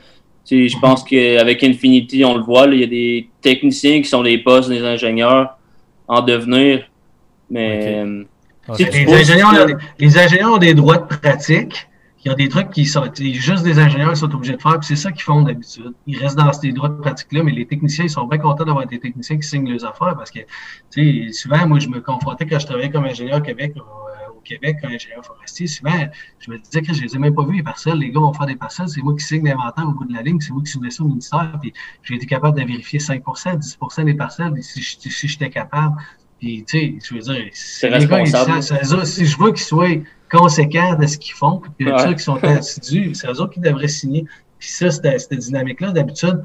[0.49, 4.37] Je pense qu'avec Infinity, on le voit, il y a des techniciens qui sont des
[4.39, 5.57] postes des ingénieurs
[6.07, 6.89] en devenir.
[7.49, 8.03] Mais.
[8.03, 8.23] Euh,
[8.77, 11.87] les, ingénieurs, les, ingénieurs, ont des droits de pratique.
[12.23, 14.77] Il y a des trucs qui sont juste des ingénieurs qui sont obligés de faire,
[14.77, 15.93] puis c'est ça qu'ils font d'habitude.
[16.05, 18.85] Ils restent dans ces droits de pratique-là, mais les techniciens, ils sont bien contents d'avoir
[18.85, 20.39] des techniciens qui signent leurs affaires parce que,
[20.91, 23.81] tu sais, souvent, moi, je me confrontais quand je travaillais comme ingénieur au Québec, euh,
[24.39, 26.07] au Québec, comme ingénieur forestier, souvent,
[26.39, 27.99] je me disais que je les ai même pas vus, les parcelles.
[27.99, 30.21] Les gars vont faire des parcelles, c'est moi qui signe l'inventaire au bout de la
[30.21, 31.73] ligne, c'est moi qui signe ça au ministère, puis
[32.03, 35.95] j'ai été capable de vérifier 5% 10% des parcelles si, si j'étais capable.
[36.39, 39.05] Puis, tu sais, je veux dire, c'est responsable.
[39.05, 39.87] si je veux qu'ils soient
[40.31, 42.07] conséquents de ce qu'ils font, puis ouais.
[42.07, 44.25] qu'ils sont assidus, c'est eux autres qui devraient signer.
[44.57, 46.41] Puis ça, cette, dynamique-là, d'habitude,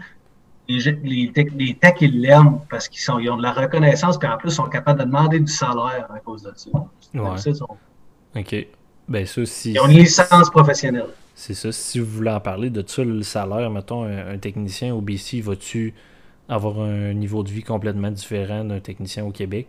[0.68, 4.36] les, les, les techs, ils l'aiment parce qu'ils ils ont de la reconnaissance, puis en
[4.36, 6.70] plus, ils sont capables de demander du salaire à cause de ça.
[7.14, 8.40] Ouais.
[8.40, 8.66] OK.
[9.08, 9.72] Ben, ça, si...
[9.72, 11.08] Ils ont une licence professionnelle.
[11.34, 11.72] C'est ça.
[11.72, 15.94] Si vous voulez en parler de ça, le salaire, mettons, un, technicien au BC, va-tu
[16.48, 19.68] avoir un niveau de vie complètement différent d'un technicien au Québec?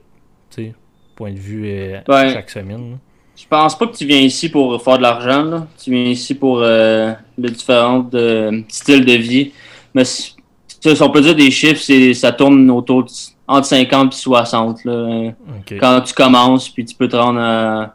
[1.15, 2.97] point de vue euh, chaque semaine.
[3.35, 5.67] Je pense pas que tu viens ici pour faire de l'argent.
[5.81, 9.51] Tu viens ici pour euh, le différents euh, styles de vie.
[9.93, 10.34] Mais si,
[11.01, 13.09] on peut dire des chiffres, ça tourne autour de,
[13.47, 14.79] entre 50 et 60.
[15.79, 17.93] Quand tu commences, puis tu peux te rendre à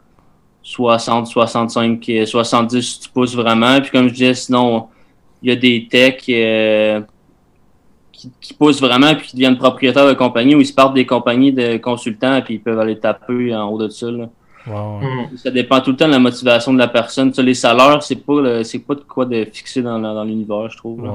[0.63, 3.79] 60, 65, 70 si tu pousses vraiment.
[3.81, 4.87] Puis comme je disais, sinon,
[5.41, 6.43] il y a des techs qui,
[8.57, 11.77] poussent vraiment puis qui deviennent propriétaires de compagnie ou ils se partent des compagnies de
[11.77, 14.11] consultants puis ils peuvent aller taper en haut de ça.
[14.11, 14.29] Là.
[14.67, 15.37] Mm.
[15.37, 17.31] Ça dépend tout le temps de la motivation de la personne.
[17.37, 21.09] les salaires, c'est pas c'est pas de quoi de fixer dans, dans l'univers, je trouve.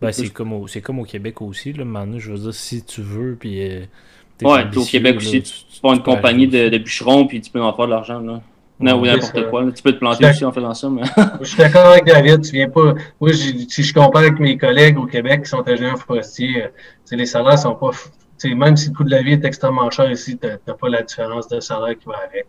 [0.00, 1.72] Ben, c'est comme, au, comme au Québec aussi.
[1.72, 3.62] Là, maintenant, je veux dire, si tu veux, puis.
[3.62, 3.84] Euh,
[4.42, 7.62] ouais, au Québec aussi, tu, tu, prends une compagnie de, de bûcherons, puis tu peux
[7.62, 8.20] en faire de l'argent.
[8.20, 8.42] Là.
[8.80, 9.64] Non, ou n'importe quoi.
[9.72, 10.90] Tu peux te planter aussi en faisant ça.
[10.90, 11.02] Mais...
[11.40, 12.42] je suis d'accord avec David.
[12.42, 12.94] Tu viens pas.
[13.20, 16.68] Moi, si je compare avec mes collègues au Québec qui sont ingénieurs forestiers, euh,
[17.16, 17.90] les salaires sont pas.
[18.44, 21.02] Même si le coût de la vie est extrêmement cher ici, tu n'as pas la
[21.02, 22.46] différence de salaire qui va avec.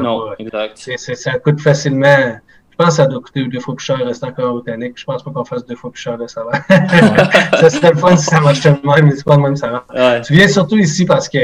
[0.00, 0.78] non, exact.
[0.96, 2.38] ça coûte facilement.
[2.82, 4.94] Je pense que ça doit coûter deux fois plus cher rester encore botanique.
[4.96, 6.64] Je pense pas qu'on fasse deux fois plus cher de salaire.
[7.60, 9.84] ça serait le fun si ça marchait de même, mais c'est pas le même salaire.
[10.24, 11.38] Tu viens surtout ici parce que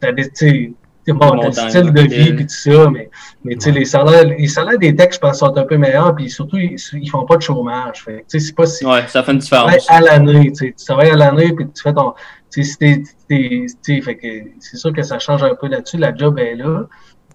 [0.00, 0.74] tu as des
[1.08, 3.10] bon, le style de vie et tout ça, mais,
[3.44, 6.14] mais tu sais, les salaires, les salaires des techs, je pense, sont un peu meilleurs,
[6.14, 8.04] puis surtout, ils, ils font pas de chômage.
[8.04, 8.84] Fait tu sais, c'est pas si.
[8.84, 9.72] Ouais, ça fait une différence.
[9.72, 12.14] Tu travailles à l'année, tu travailles à l'année, puis tu fais ton.
[12.50, 14.26] Tu sais, fait que
[14.58, 16.86] c'est sûr que ça change un peu là-dessus, la job est là.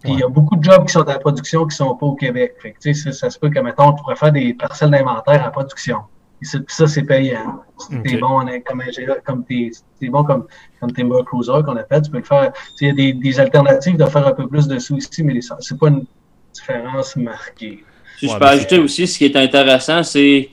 [0.06, 1.96] Puis il y a beaucoup de jobs qui sont à la production qui ne sont
[1.96, 2.54] pas au Québec.
[2.62, 5.52] Fait que, ça, ça se peut que, mettons, tu pourrais faire des parcelles d'inventaire en
[5.52, 5.98] production.
[6.42, 7.62] Et ça, c'est payant.
[7.80, 10.46] Si t'es bon comme ingénieur, comme t'es es bon comme,
[10.80, 12.52] comme timber cruiser qu'on appelle, tu peux le faire.
[12.82, 15.40] Il y a des, des, alternatives de faire un peu plus de sous ici, mais
[15.60, 16.06] c'est pas une
[16.54, 17.84] différence marquée.
[18.20, 20.50] Si je peux ajouter aussi, ce qui est intéressant, c'est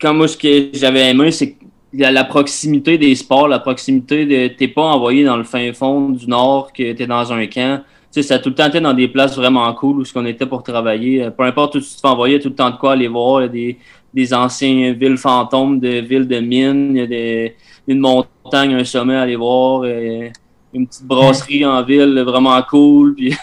[0.00, 1.56] comme moi, ce que j'avais aimé, c'est
[1.92, 6.26] la proximité des sports, la proximité de t'es pas envoyé dans le fin fond du
[6.26, 7.82] nord, que t'es dans un camp.
[8.16, 10.10] Tu sais, ça a tout le temps été dans des places vraiment cool où ce
[10.14, 11.28] qu'on était pour travailler.
[11.36, 13.42] Peu importe où tu te fais envoyer, tout le temps de quoi aller voir.
[13.42, 13.78] Il y a des,
[14.14, 17.56] des anciennes villes fantômes, des villes de mines, il y a des,
[17.86, 20.32] une montagne, un sommet à aller voir, et
[20.72, 23.14] une petite brasserie en ville vraiment cool.
[23.14, 23.36] Puis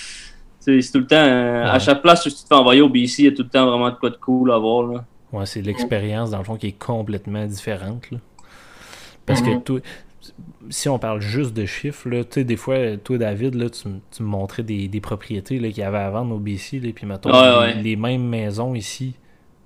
[0.58, 3.24] c'est tout le temps, à chaque place où tu te fais envoyer au BC, il
[3.26, 4.86] y a tout le temps vraiment de quoi de cool à voir.
[4.90, 5.04] Là.
[5.34, 8.08] Ouais, c'est l'expérience, dans le fond, qui est complètement différente.
[9.26, 9.82] Parce que mm-hmm.
[10.70, 14.62] Si on parle juste de chiffres, là, des fois, toi, David, là, tu, me montrais
[14.62, 17.30] des, propriétés qu'il y avait à vendre au BC, là, puis mettons,
[17.82, 19.14] les, mêmes maisons ici,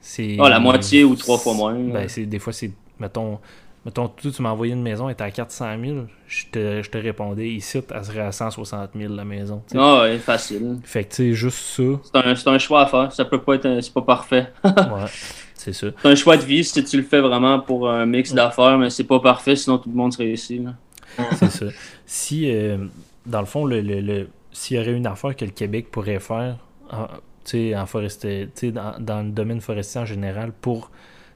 [0.01, 0.37] c'est...
[0.39, 1.75] Ah, la moitié ou trois fois moins.
[1.75, 3.39] Ben, des fois, c'est, mettons,
[3.85, 5.97] mettons tu, tu m'as envoyé une maison, elle était à 400 000,
[6.27, 9.63] je te, je te répondais, ici, elle serait à 160 000, la maison.
[9.75, 10.79] Ah ouais, facile.
[10.85, 11.83] Fait que, tu sais, juste ça...
[12.05, 13.81] C'est un, un, choix à faire, ça peut pas être...
[13.81, 14.49] C'est pas parfait.
[14.65, 15.07] ouais.
[15.59, 15.89] C'est ça.
[16.01, 18.91] C'est un choix de vie si tu le fais vraiment pour un mix d'affaires, mais
[18.91, 20.63] c'est pas parfait, sinon tout le monde serait ici.
[21.37, 21.67] C'est ça.
[22.07, 22.79] Si, euh,
[23.27, 26.57] dans le fond, le, le, s'il y aurait une affaire que le Québec pourrait faire
[26.91, 27.07] en,
[27.53, 30.91] dans, dans le domaine forestier en général pour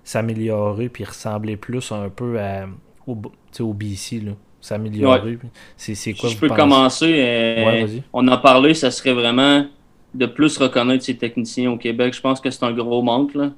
[0.05, 2.67] s'améliorer puis ressembler plus un peu à,
[3.07, 3.17] au,
[3.61, 4.23] au BC,
[4.61, 5.39] s'améliorer.
[5.77, 7.15] C'est, quoi Je peux commencer.
[7.17, 9.67] Euh, on en parlait, ça serait vraiment
[10.15, 12.15] de plus reconnaître ces techniciens au Québec.
[12.15, 13.35] Je pense que c'est un gros manque.
[13.35, 13.53] Là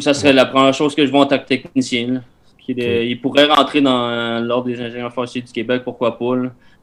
[0.00, 2.22] ça serait la première chose que je vois en tant que technicien.
[2.68, 6.34] Il pourrait rentrer dans l'ordre des ingénieurs forestiers du Québec, pourquoi pas.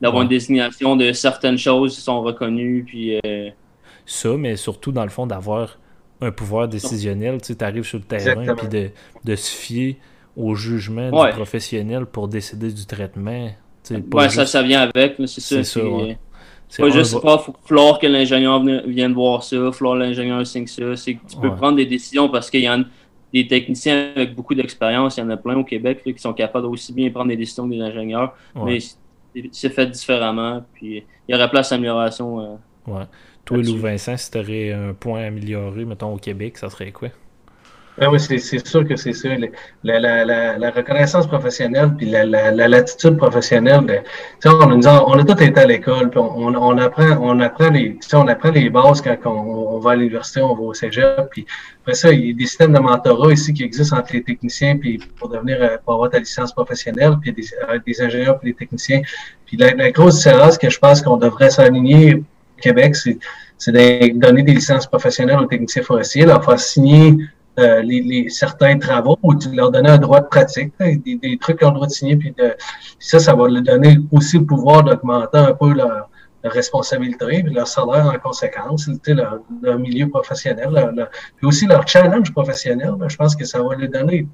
[0.01, 2.83] D'avoir une désignation de certaines choses qui sont reconnues.
[2.85, 3.49] Puis, euh,
[4.05, 5.77] Ça, mais surtout, dans le fond, d'avoir
[6.21, 7.41] un pouvoir décisionnel.
[7.41, 8.89] Tu arrives sur le terrain puis de,
[9.23, 9.97] de se fier
[10.35, 13.49] au jugement du professionnel pour décider du traitement.
[14.13, 15.63] Ouais, ça, ça vient avec, c'est ça.
[16.67, 20.45] C'est pas juste pas, faut falloir que l'ingénieur vienne voir ça, il falloir que l'ingénieur
[20.47, 20.95] signe ça.
[20.95, 22.77] C'est tu peux prendre des décisions parce qu'il y a
[23.35, 26.67] des techniciens avec beaucoup d'expérience, il y en a plein au Québec qui sont capables
[26.67, 28.79] aussi bien prendre des décisions que des ingénieurs, mais
[29.51, 32.39] c'est fait différemment, puis il y aurait place à amélioration.
[32.39, 32.55] Euh,
[32.87, 33.03] ouais.
[33.43, 36.93] Toi, Lou Vincent, si tu aurais un point à améliorer, mettons, au Québec, ça serait
[36.93, 37.09] quoi?
[38.01, 39.29] Ah oui, c'est sûr que c'est ça.
[39.83, 43.85] La, la, la, la, reconnaissance professionnelle puis la, latitude professionnelle.
[43.85, 47.69] De, on, a, on a tous été à l'école, puis on, on, apprend, on apprend
[47.69, 51.29] les, on apprend les bases quand on, on va à l'université, on va au cégep.
[51.31, 51.45] Puis
[51.83, 54.75] après ça, il y a des systèmes de mentorat ici qui existent entre les techniciens
[54.75, 58.51] puis pour devenir euh, pour avoir ta licence professionnelle, puis des, euh, des ingénieurs puis
[58.51, 59.03] des techniciens.
[59.45, 62.23] Puis la, grosse différence que je pense qu'on devrait s'aligner au
[62.61, 62.93] Québec,
[63.57, 67.15] c'est de donner des licences professionnelles aux techniciens forestiers, leur faire signer
[67.57, 71.67] euh, les, certains travaux ou tu leur donner un droit de pratique, des, trucs qu'ils
[71.67, 72.53] ont le droit de signer, puis, de,
[72.99, 76.09] ça, ça va leur donner aussi le pouvoir d'augmenter un peu leur,
[76.43, 82.93] responsabilité, puis leur salaire en conséquence, leur, leur milieu professionnel, puis aussi leur challenge professionnel.
[83.07, 84.27] je pense que ça va leur donner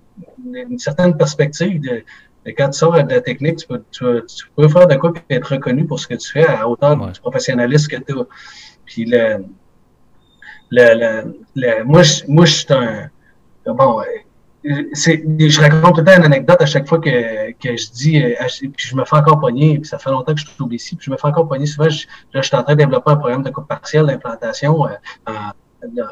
[0.53, 2.03] une, certaine perspective de,
[2.57, 4.03] quand tu sors de la technique, tu peux, tu,
[4.57, 7.21] peux faire de quoi et être reconnu pour ce que tu fais à hauteur du
[7.21, 8.25] professionnalisme que tu as.
[8.85, 9.45] Puis le,
[10.71, 13.09] le, le, moi, je, moi, je suis un.
[13.65, 14.01] Bon,
[14.93, 18.23] c'est, je raconte tout le temps une anecdote à chaque fois que, que je dis,
[18.23, 20.95] euh, puis je me fais encore pogner, puis ça fait longtemps que je suis ici,
[20.95, 21.65] puis je me fais encore pogner.
[21.65, 24.85] Souvent, je, là, je suis en train de développer un programme de coupe partielle d'implantation
[24.85, 24.91] euh,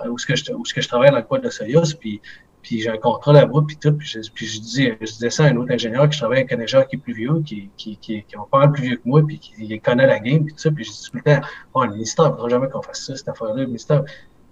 [0.09, 2.21] où, je, où ce que je travaille dans le coin de Soyuz, puis,
[2.63, 5.45] puis j'ai un contrat là-bas, puis tout, puis je, puis je, dis, je disais ça
[5.45, 7.97] à un autre ingénieur qui travaille avec un ingénieur qui est plus vieux, qui, qui,
[7.97, 10.59] qui, qui est pas plus vieux que moi, puis qui connaît la game, puis tout
[10.59, 11.41] ça, puis je dis tout le temps,
[11.75, 14.03] oh, le ministère ne voudra jamais qu'on fasse ça, cette affaire-là, le ministère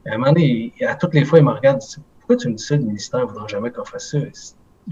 [0.07, 2.49] à un moment donné, à toutes les fois, il me regarde et dit Pourquoi tu
[2.49, 4.19] me dis ça, le ministère ne voudra jamais qu'on fasse ça?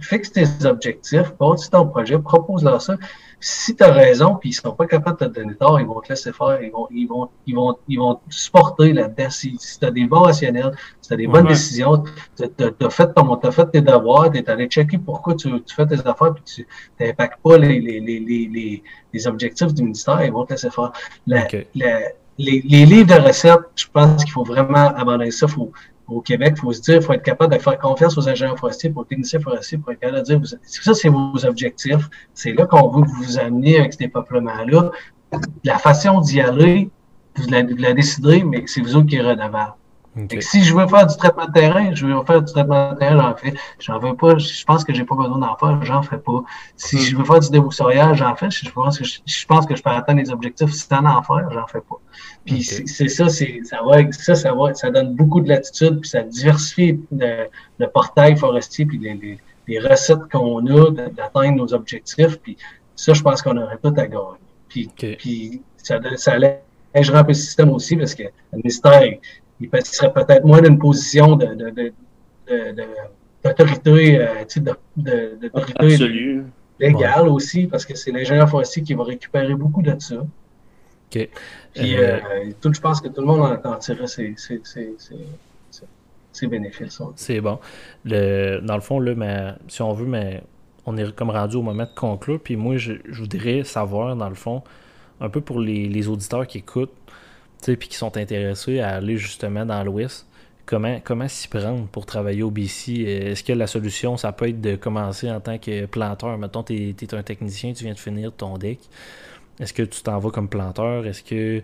[0.01, 2.95] Fixe tes objectifs, bâtis ton projet, propose-leur ça.
[3.39, 5.85] Si tu as raison, puis ils ne sont pas capables de te donner tort, ils
[5.85, 9.29] vont te laisser faire, ils vont, ils vont, ils vont, ils vont te supporter là-dedans.
[9.29, 12.03] Si, tu as des bons rationnels, si tu as des bonnes décisions,
[12.35, 15.75] tu as, fait ton, as fait tes devoirs, tu es allé checker pourquoi tu, tu
[15.75, 16.67] fais tes affaires, puis tu
[16.99, 20.91] n'impactes pas les, les, les, les, les, objectifs du ministère, ils vont te laisser faire.
[21.25, 21.47] La,
[22.37, 25.47] les, livres de recettes, je pense qu'il faut vraiment abandonner ça.
[25.47, 25.71] Faut,
[26.07, 28.59] au Québec, il faut se dire, il faut être capable de faire confiance aux ingénieurs
[28.59, 32.09] forestiers, aux techniciens forestiers, pour être capable dire, vous, ça, c'est vos objectifs.
[32.33, 34.91] C'est là qu'on veut vous amener avec ces peuplements-là.
[35.63, 36.89] La façon d'y aller,
[37.35, 39.39] vous la, la déciderez, mais c'est vous autres qui êtes
[40.39, 43.19] Si je veux faire du traitement de terrain, je veux faire du traitement de terrain,
[43.19, 43.53] j'en fais.
[43.79, 44.37] J'en veux pas.
[44.37, 46.41] Je pense que j'ai pas besoin d'en faire, j'en fais pas.
[46.77, 46.99] Si hmm.
[46.99, 48.49] je veux faire du déboussoyage, j'en fais.
[48.49, 51.67] Je pense que je, pense que je peux atteindre les objectifs sans en faire, j'en
[51.67, 51.97] fais pas.
[52.45, 56.09] Puis c'est ça, c'est ça va, ça, ça va, ça donne beaucoup de latitude, puis
[56.09, 57.47] ça diversifie le,
[57.77, 62.39] le portail forestier, puis les, les, recettes qu'on a d'atteindre nos objectifs.
[62.39, 62.55] Puis
[62.95, 64.39] ça, je pense qu'on aurait tout à gagner.
[64.69, 69.01] Puis, puis ça, ça allégerait un peu le système aussi, parce que le ministère
[69.59, 71.93] il serait peut-être moins d'une position de, de, de,
[73.43, 76.41] d'autorité, euh, d'autorité
[76.79, 80.15] légale aussi, parce que c'est l'ingénieur forestier qui va récupérer beaucoup de ça.
[80.15, 81.29] OK.
[81.73, 84.35] Puis, euh, euh, tout, je pense que tout le monde en, tirerait ses,
[86.47, 87.01] bénéfices.
[87.15, 87.59] C'est bon.
[88.03, 90.43] Le, dans le fond, là, mais, si on veut, mais
[90.85, 92.39] on est comme rendu au moment de conclure.
[92.41, 94.63] Puis moi, je, je voudrais savoir, dans le fond,
[95.21, 96.91] un peu pour les, les auditeurs qui écoutent,
[97.73, 100.27] puis qui sont intéressés à aller justement dans l'Ouest,
[100.65, 103.01] comment, comment s'y prendre pour travailler au BC?
[103.01, 106.37] Est-ce que la solution, ça peut être de commencer en tant que planteur?
[106.37, 108.79] Mettons, tu es, un technicien, tu viens de finir ton deck.
[109.59, 111.05] Est-ce que tu t'en vas comme planteur?
[111.05, 111.61] Est-ce que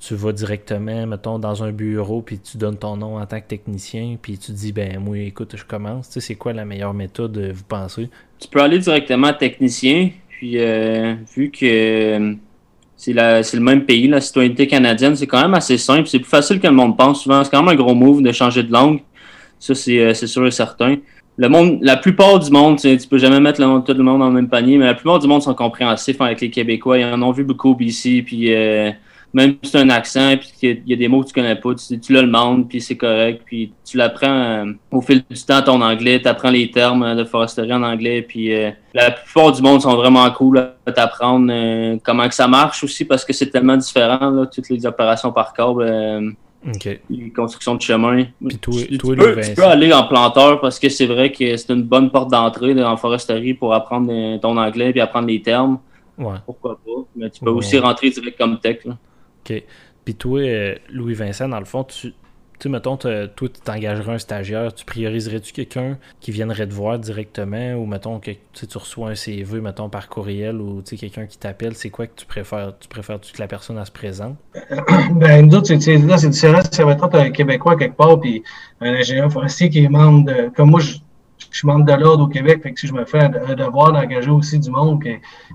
[0.00, 3.46] tu vas directement, mettons, dans un bureau, puis tu donnes ton nom en tant que
[3.46, 6.08] technicien, puis tu dis, ben moi, écoute, je commence.
[6.08, 8.10] Tu sais, c'est quoi la meilleure méthode, euh, vous pensez?
[8.38, 12.36] Tu peux aller directement technicien, puis euh, vu que
[13.12, 15.14] c'est le même pays, la citoyenneté canadienne.
[15.16, 16.08] C'est quand même assez simple.
[16.08, 17.22] C'est plus facile que le monde pense.
[17.22, 19.00] Souvent, c'est quand même un gros move de changer de langue.
[19.58, 20.96] Ça, c'est euh, sûr et certain.
[21.36, 24.28] Le monde, la plupart du monde, tu peux jamais mettre le tout le monde dans
[24.28, 26.98] le même panier, mais la plupart du monde sont compréhensifs avec les Québécois.
[26.98, 28.90] Ils en ont vu beaucoup au BC, puis euh,
[29.34, 31.74] même si c'est un accent, puis il y, a des mots que tu connais pas,
[31.74, 35.60] tu, tu le demandes, puis c'est correct, puis tu l'apprends euh, au fil du temps
[35.60, 39.60] ton anglais, tu apprends les termes de foresterie en anglais, puis euh, la plupart du
[39.60, 43.50] monde sont vraiment cool à t'apprendre euh, comment que ça marche aussi, parce que c'est
[43.50, 46.36] tellement différent, là, toutes les opérations par câble.
[47.10, 48.24] Les constructions de chemin.
[48.46, 52.30] Puis tu, peux, aller en planteur parce que c'est vrai que c'est une bonne porte
[52.30, 55.78] d'entrée en foresterie pour apprendre ton anglais puis apprendre les termes.
[56.16, 56.36] Ouais.
[56.46, 57.02] Pourquoi pas.
[57.16, 58.78] Mais tu peux aussi rentrer direct comme tech.
[58.86, 58.96] Là.
[59.48, 59.62] OK.
[60.04, 62.12] Puis toi, euh, Louis-Vincent, dans le fond, tu,
[62.58, 67.74] tu mettons, toi, tu t'engagerais un stagiaire, tu prioriserais-tu quelqu'un qui viendrait te voir directement
[67.74, 71.90] ou, mettons, que tu reçois un CV, mettons, par courriel ou quelqu'un qui t'appelle, c'est
[71.90, 72.74] quoi que tu préfères?
[72.78, 74.36] Tu préfères que la personne se présente?
[75.14, 76.60] Ben, nous autres, c'est différent.
[76.70, 78.42] Ça va être un Québécois quelque part, puis
[78.80, 80.50] un ingénieur forestier qui est membre de.
[80.54, 80.96] Comme moi, je,
[81.54, 83.92] je suis membre de l'ordre au Québec, fait que si je me fais un devoir
[83.92, 85.00] d'engager aussi du monde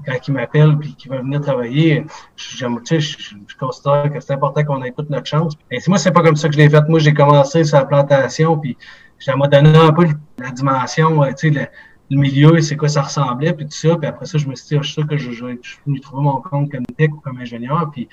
[0.05, 2.05] quand ils m'appellent et qu'ils veulent venir travailler,
[2.37, 5.57] je, je, je, considère que c'est important qu'on ait toute notre chance.
[5.69, 6.87] Et moi, c'est pas comme ça que je l'ai fait.
[6.87, 8.77] Moi, j'ai commencé sur la plantation, puis
[9.19, 11.69] ça m'a donné un peu la dimension, euh, tu sais,
[12.09, 13.97] le, milieu, c'est quoi ça ressemblait, puis tout ça.
[13.97, 16.01] Puis après ça, je me suis dit, ah, je suis sûr que je, je, je,
[16.01, 17.91] trouver mon compte comme tech ou comme ingénieur.
[17.91, 18.07] Puis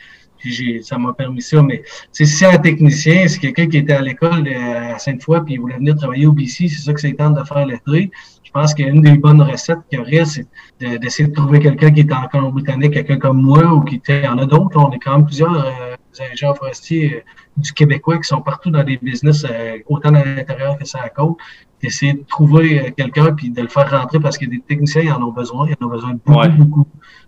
[0.47, 1.62] puis ça m'a permis ça.
[1.62, 1.82] Mais
[2.12, 5.97] si un technicien, c'est quelqu'un qui était à l'école à Sainte-Foy puis il voulait venir
[5.97, 8.11] travailler au BC, c'est ça que c'est temps de faire l'été.
[8.44, 10.47] Je pense qu'une des bonnes recettes qu'il y aurait, c'est
[10.80, 14.20] d'essayer de, trouver quelqu'un qui est en Colombie-Britannique, quelqu'un comme moi ou qui était.
[14.20, 14.78] Il y en a d'autres.
[14.78, 15.94] On est quand même plusieurs euh,
[16.32, 17.20] ingénieurs forestiers euh,
[17.57, 21.09] du Québécois qui sont partout dans des business, euh, autant à l'intérieur que ça à
[21.11, 21.36] côte.
[21.82, 25.22] D'essayer de trouver quelqu'un puis de le faire rentrer parce que des techniciens, ils en
[25.22, 25.68] ont besoin.
[25.68, 26.86] Ils en ont besoin beaucoup, beaucoup.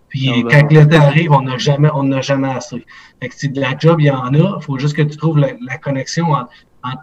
[0.09, 2.83] Puis quand l'été arrive, on n'a jamais, on n'a jamais assez.
[3.21, 5.15] Fait que si de la job, il y en a, il faut juste que tu
[5.17, 6.49] trouves la, connexion entre,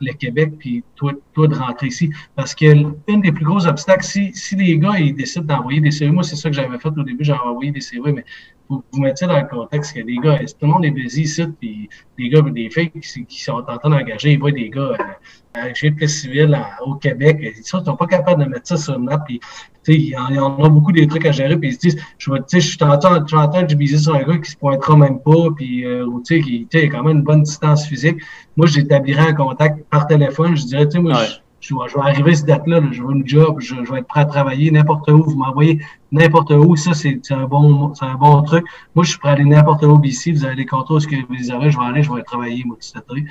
[0.01, 2.11] le Québec puis toi, toi de rentrer ici.
[2.35, 5.91] Parce que une des plus gros obstacles, si, si les gars ils décident d'envoyer des
[5.91, 8.25] CV, moi c'est ça que j'avais fait au début, j'ai envoyé des CV, mais
[8.69, 11.45] vous vous mettez dans le contexte que des gars, tout le monde est busy ici,
[11.61, 11.89] puis
[12.19, 14.97] des gars des filles qui, sont en train d'engager, ils voient des gars euh,
[15.55, 19.05] à civil civile au Québec, ils ne sont pas capables de mettre ça sur une
[19.05, 19.41] map, puis
[19.89, 22.59] il y, en a beaucoup des trucs à gérer, puis ils se disent, je, je
[22.59, 26.07] suis en train de biser sur un gars qui se pointera même pas, puis euh,
[26.27, 28.19] tu sais, qui a quand même une bonne distance physique.
[28.57, 31.37] Moi, j'établirais un contact par téléphone, je dirais, tu sais, moi, je,
[31.75, 34.71] vais, arriver à cette date-là, je veux une job, je, vais être prêt à travailler
[34.71, 35.81] n'importe où, vous m'envoyez
[36.13, 38.65] n'importe où, ça, c'est un bon c'est un bon truc.
[38.95, 41.17] Moi, je suis prêt à aller n'importe où ici, vous avez des contrôles, ce que
[41.17, 43.01] vous les avez, je vais aller, je vais travailler, moi, tout ça.
[43.09, 43.27] Puis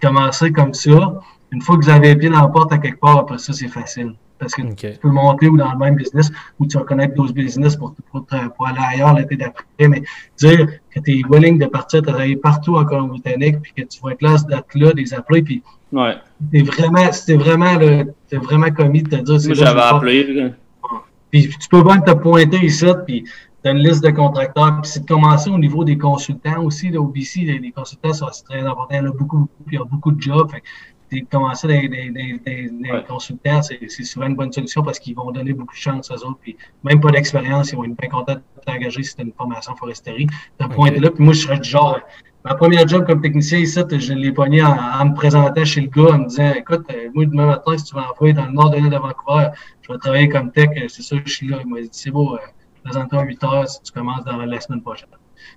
[0.00, 1.20] commencer comme ça,
[1.52, 3.52] une fois que vous avez les pieds dans la porte à quelque part, après ça,
[3.52, 4.14] c'est facile.
[4.38, 7.32] Parce que tu peux monter ou dans le même business ou tu vas connaître d'autres
[7.32, 9.64] business pour, pour, pour, aller ailleurs l'été d'après.
[9.88, 10.02] Mais
[10.36, 14.10] dire que tu es willing de partir travailler partout en Colombie-Britannique puis que tu vas
[14.12, 15.62] être là, cette date-là, des appelés, puis
[15.92, 16.16] ouais.
[16.50, 17.78] t'es vraiment, c'était vraiment,
[18.32, 19.40] vraiment commis de te dire.
[19.46, 20.52] Moi, j'avais appelé.
[21.30, 23.24] Puis tu peux bien te pointer ici, puis
[23.62, 24.80] tu as une liste de contracteurs.
[24.82, 26.90] Puis c'est de commencer au niveau des consultants aussi.
[26.90, 28.94] Là, au BC, les, consultants, c'est très important.
[28.94, 30.50] Il y en a beaucoup, beaucoup, puis il y a beaucoup de jobs.
[30.50, 30.62] Fait,
[31.30, 35.52] commencer des, des, des, des consultants, c'est souvent une bonne solution parce qu'ils vont donner
[35.52, 36.38] beaucoup de chance aux autres.
[36.40, 39.74] Puis même pas d'expérience, ils vont être bien contents de t'engager si tu une formation
[39.76, 40.26] foresterie.
[40.60, 42.00] De point là, puis moi, je serais du genre
[42.46, 46.14] ma première job comme technicien ici, je l'ai pogné en, me présentant chez le gars,
[46.14, 48.70] en me disant Écoute, euh, moi, demain matin, si tu vas envoyer dans le nord
[48.70, 49.48] de l'île de Vancouver,
[49.82, 51.58] je vais travailler comme tech, euh, c'est ça, je suis là.
[51.64, 52.38] Il m'a dit C'est beau,
[52.84, 55.08] présente-toi à 8 heures si tu commences dans la semaine prochaine.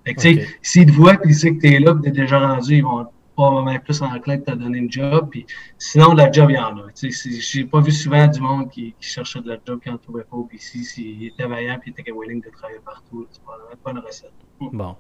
[0.03, 2.09] Fait que, tu sais, s'ils te voient qu'ils savent que tu es là, que tu
[2.09, 3.05] es déjà rendu, ils vont
[3.39, 5.29] probablement plus enclin de te donner une job.
[5.31, 5.45] Puis,
[5.77, 6.87] sinon, de la job, il y en a.
[6.93, 10.37] J'ai pas vu souvent du monde qui, cherchait de la job qui n'en trouvait pas.
[10.47, 13.41] Puis ici, s'il était vaillant et il était willing de travailler partout, c'est
[13.83, 14.33] pas une recette.
[14.59, 14.95] Bon.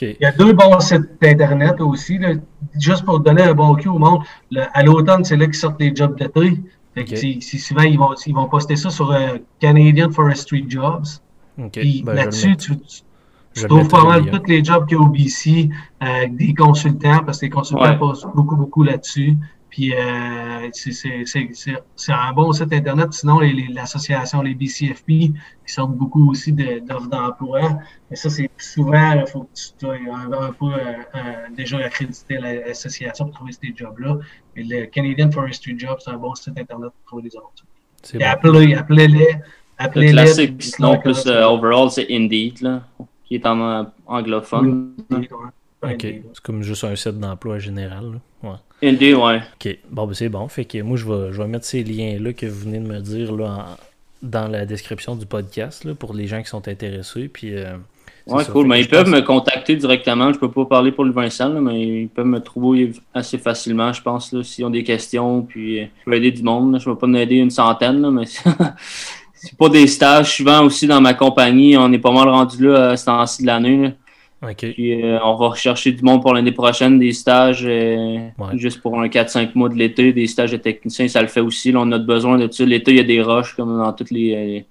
[0.00, 2.18] Il y a deux bons sites Internet aussi.
[2.18, 2.32] Là,
[2.80, 4.22] juste pour donner un bon cul au monde,
[4.56, 6.60] à l'automne, c'est là qu'ils sortent les jobs d'été.
[6.96, 7.40] Okay.
[7.40, 11.06] souvent, ils vont, ils vont poster ça sur euh, Canadian Forestry Jobs.
[11.72, 12.72] Puis ben, là-dessus, tu,
[13.54, 15.68] je trouve pas mal tous les jobs qu'il y a au BC,
[16.02, 19.36] euh, des consultants, parce que les consultants passent beaucoup, beaucoup là-dessus.
[19.70, 23.12] Puis euh, c'est un bon site Internet.
[23.12, 23.40] Sinon,
[23.72, 25.32] l'association, les, BCFP, qui
[25.66, 27.78] sortent beaucoup aussi d'offres d'emploi.
[28.08, 31.16] Mais ça, c'est souvent, il faut que tu sois un, peu euh,
[31.56, 34.18] déjà accrédité à l'association pour trouver ces jobs-là.
[34.54, 38.14] Mais le Canadian Forestry Job, c'est un bon site Internet pour trouver des opportunités.
[38.14, 38.24] Et bon.
[38.26, 38.74] appelez-les.
[38.76, 39.36] Appelez-les.
[39.76, 42.60] Appelez le classique, sinon plus overall, c'est Indeed.
[42.60, 42.82] Là
[43.24, 44.94] qui est en euh, anglophone.
[45.82, 48.20] Ok, c'est comme juste un site d'emploi général.
[48.42, 48.56] Ouais.
[48.82, 49.40] Indeed, ouais.
[49.54, 50.48] Ok, bon, ben c'est bon.
[50.48, 53.00] Fait que moi, je vais, je vais mettre ces liens-là que vous venez de me
[53.00, 53.76] dire là,
[54.22, 57.28] dans la description du podcast là, pour les gens qui sont intéressés.
[57.28, 57.76] Puis, euh,
[58.26, 58.66] ouais, cool.
[58.66, 60.32] Mais ils peuvent me contacter directement.
[60.32, 64.02] Je peux pas parler pour le Vincent, mais ils peuvent me trouver assez facilement, je
[64.02, 65.42] pense, s'ils ont des questions.
[65.42, 66.78] Puis, euh, je vais aider du monde.
[66.80, 68.24] Je ne vais pas en aider une centaine, mais
[69.44, 70.36] c'est pas des stages.
[70.36, 73.46] Souvent aussi dans ma compagnie, on est pas mal rendu là à ce temps-ci de
[73.46, 73.92] l'année.
[74.56, 78.18] Puis euh, on va rechercher du monde pour l'année prochaine, des stages euh,
[78.54, 81.72] juste pour un 4-5 mois de l'été, des stages de techniciens, ça le fait aussi.
[81.72, 82.64] Là, on a besoin de ça.
[82.64, 84.66] L'été, il y a des roches comme dans toutes les,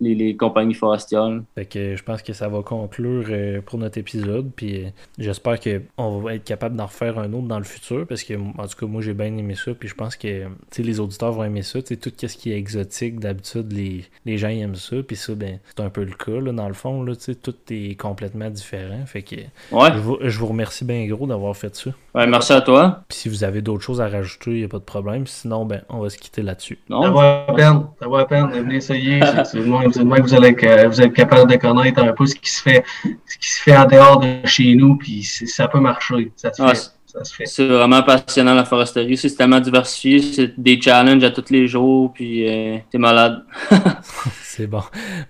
[0.00, 1.40] les, compagnies forestières.
[1.54, 4.50] Fait que je pense que ça va conclure euh, pour notre épisode.
[4.54, 4.88] Puis euh,
[5.18, 8.06] j'espère qu'on va être capable d'en refaire un autre dans le futur.
[8.06, 9.72] Parce que, en tout cas, moi, j'ai bien aimé ça.
[9.74, 10.46] Puis je pense que
[10.78, 11.80] les auditeurs vont aimer ça.
[11.82, 14.96] tout ce qui est exotique, d'habitude, les, les gens aiment ça.
[15.06, 17.02] Puis ça, ben, c'est un peu le cas, là, dans le fond.
[17.02, 19.04] Là, tout est complètement différent.
[19.06, 19.36] Fait que
[19.72, 21.90] je, vous, remercie bien gros d'avoir fait ça.
[22.14, 23.02] Ouais, merci à toi.
[23.08, 25.26] Puis si vous avez d'autres choses à rajouter, il n'y a pas de problème.
[25.26, 26.78] Sinon, ben, on va se quitter là-dessus.
[26.88, 27.86] Ça vaut à peine.
[28.00, 28.50] Ça vaut à peine.
[28.50, 29.20] Venez essayer.
[29.54, 33.52] vous allez, vous êtes capable de connaître un peu ce qui se fait, ce qui
[33.52, 36.32] se fait en dehors de chez nous, puis ça peut marcher.
[36.36, 37.46] Ça se fait.
[37.46, 39.16] C'est vraiment passionnant la foresterie.
[39.16, 40.20] C'est tellement diversifié.
[40.20, 42.12] C'est des challenges à tous les jours.
[42.12, 43.44] Puis euh, t'es malade.
[44.42, 44.82] c'est bon.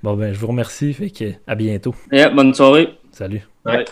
[0.02, 0.92] Bon, ben, je vous remercie.
[0.92, 1.94] Fait que à bientôt.
[2.34, 2.94] bonne soirée.
[3.10, 3.42] Salut.
[3.64, 3.84] Bye.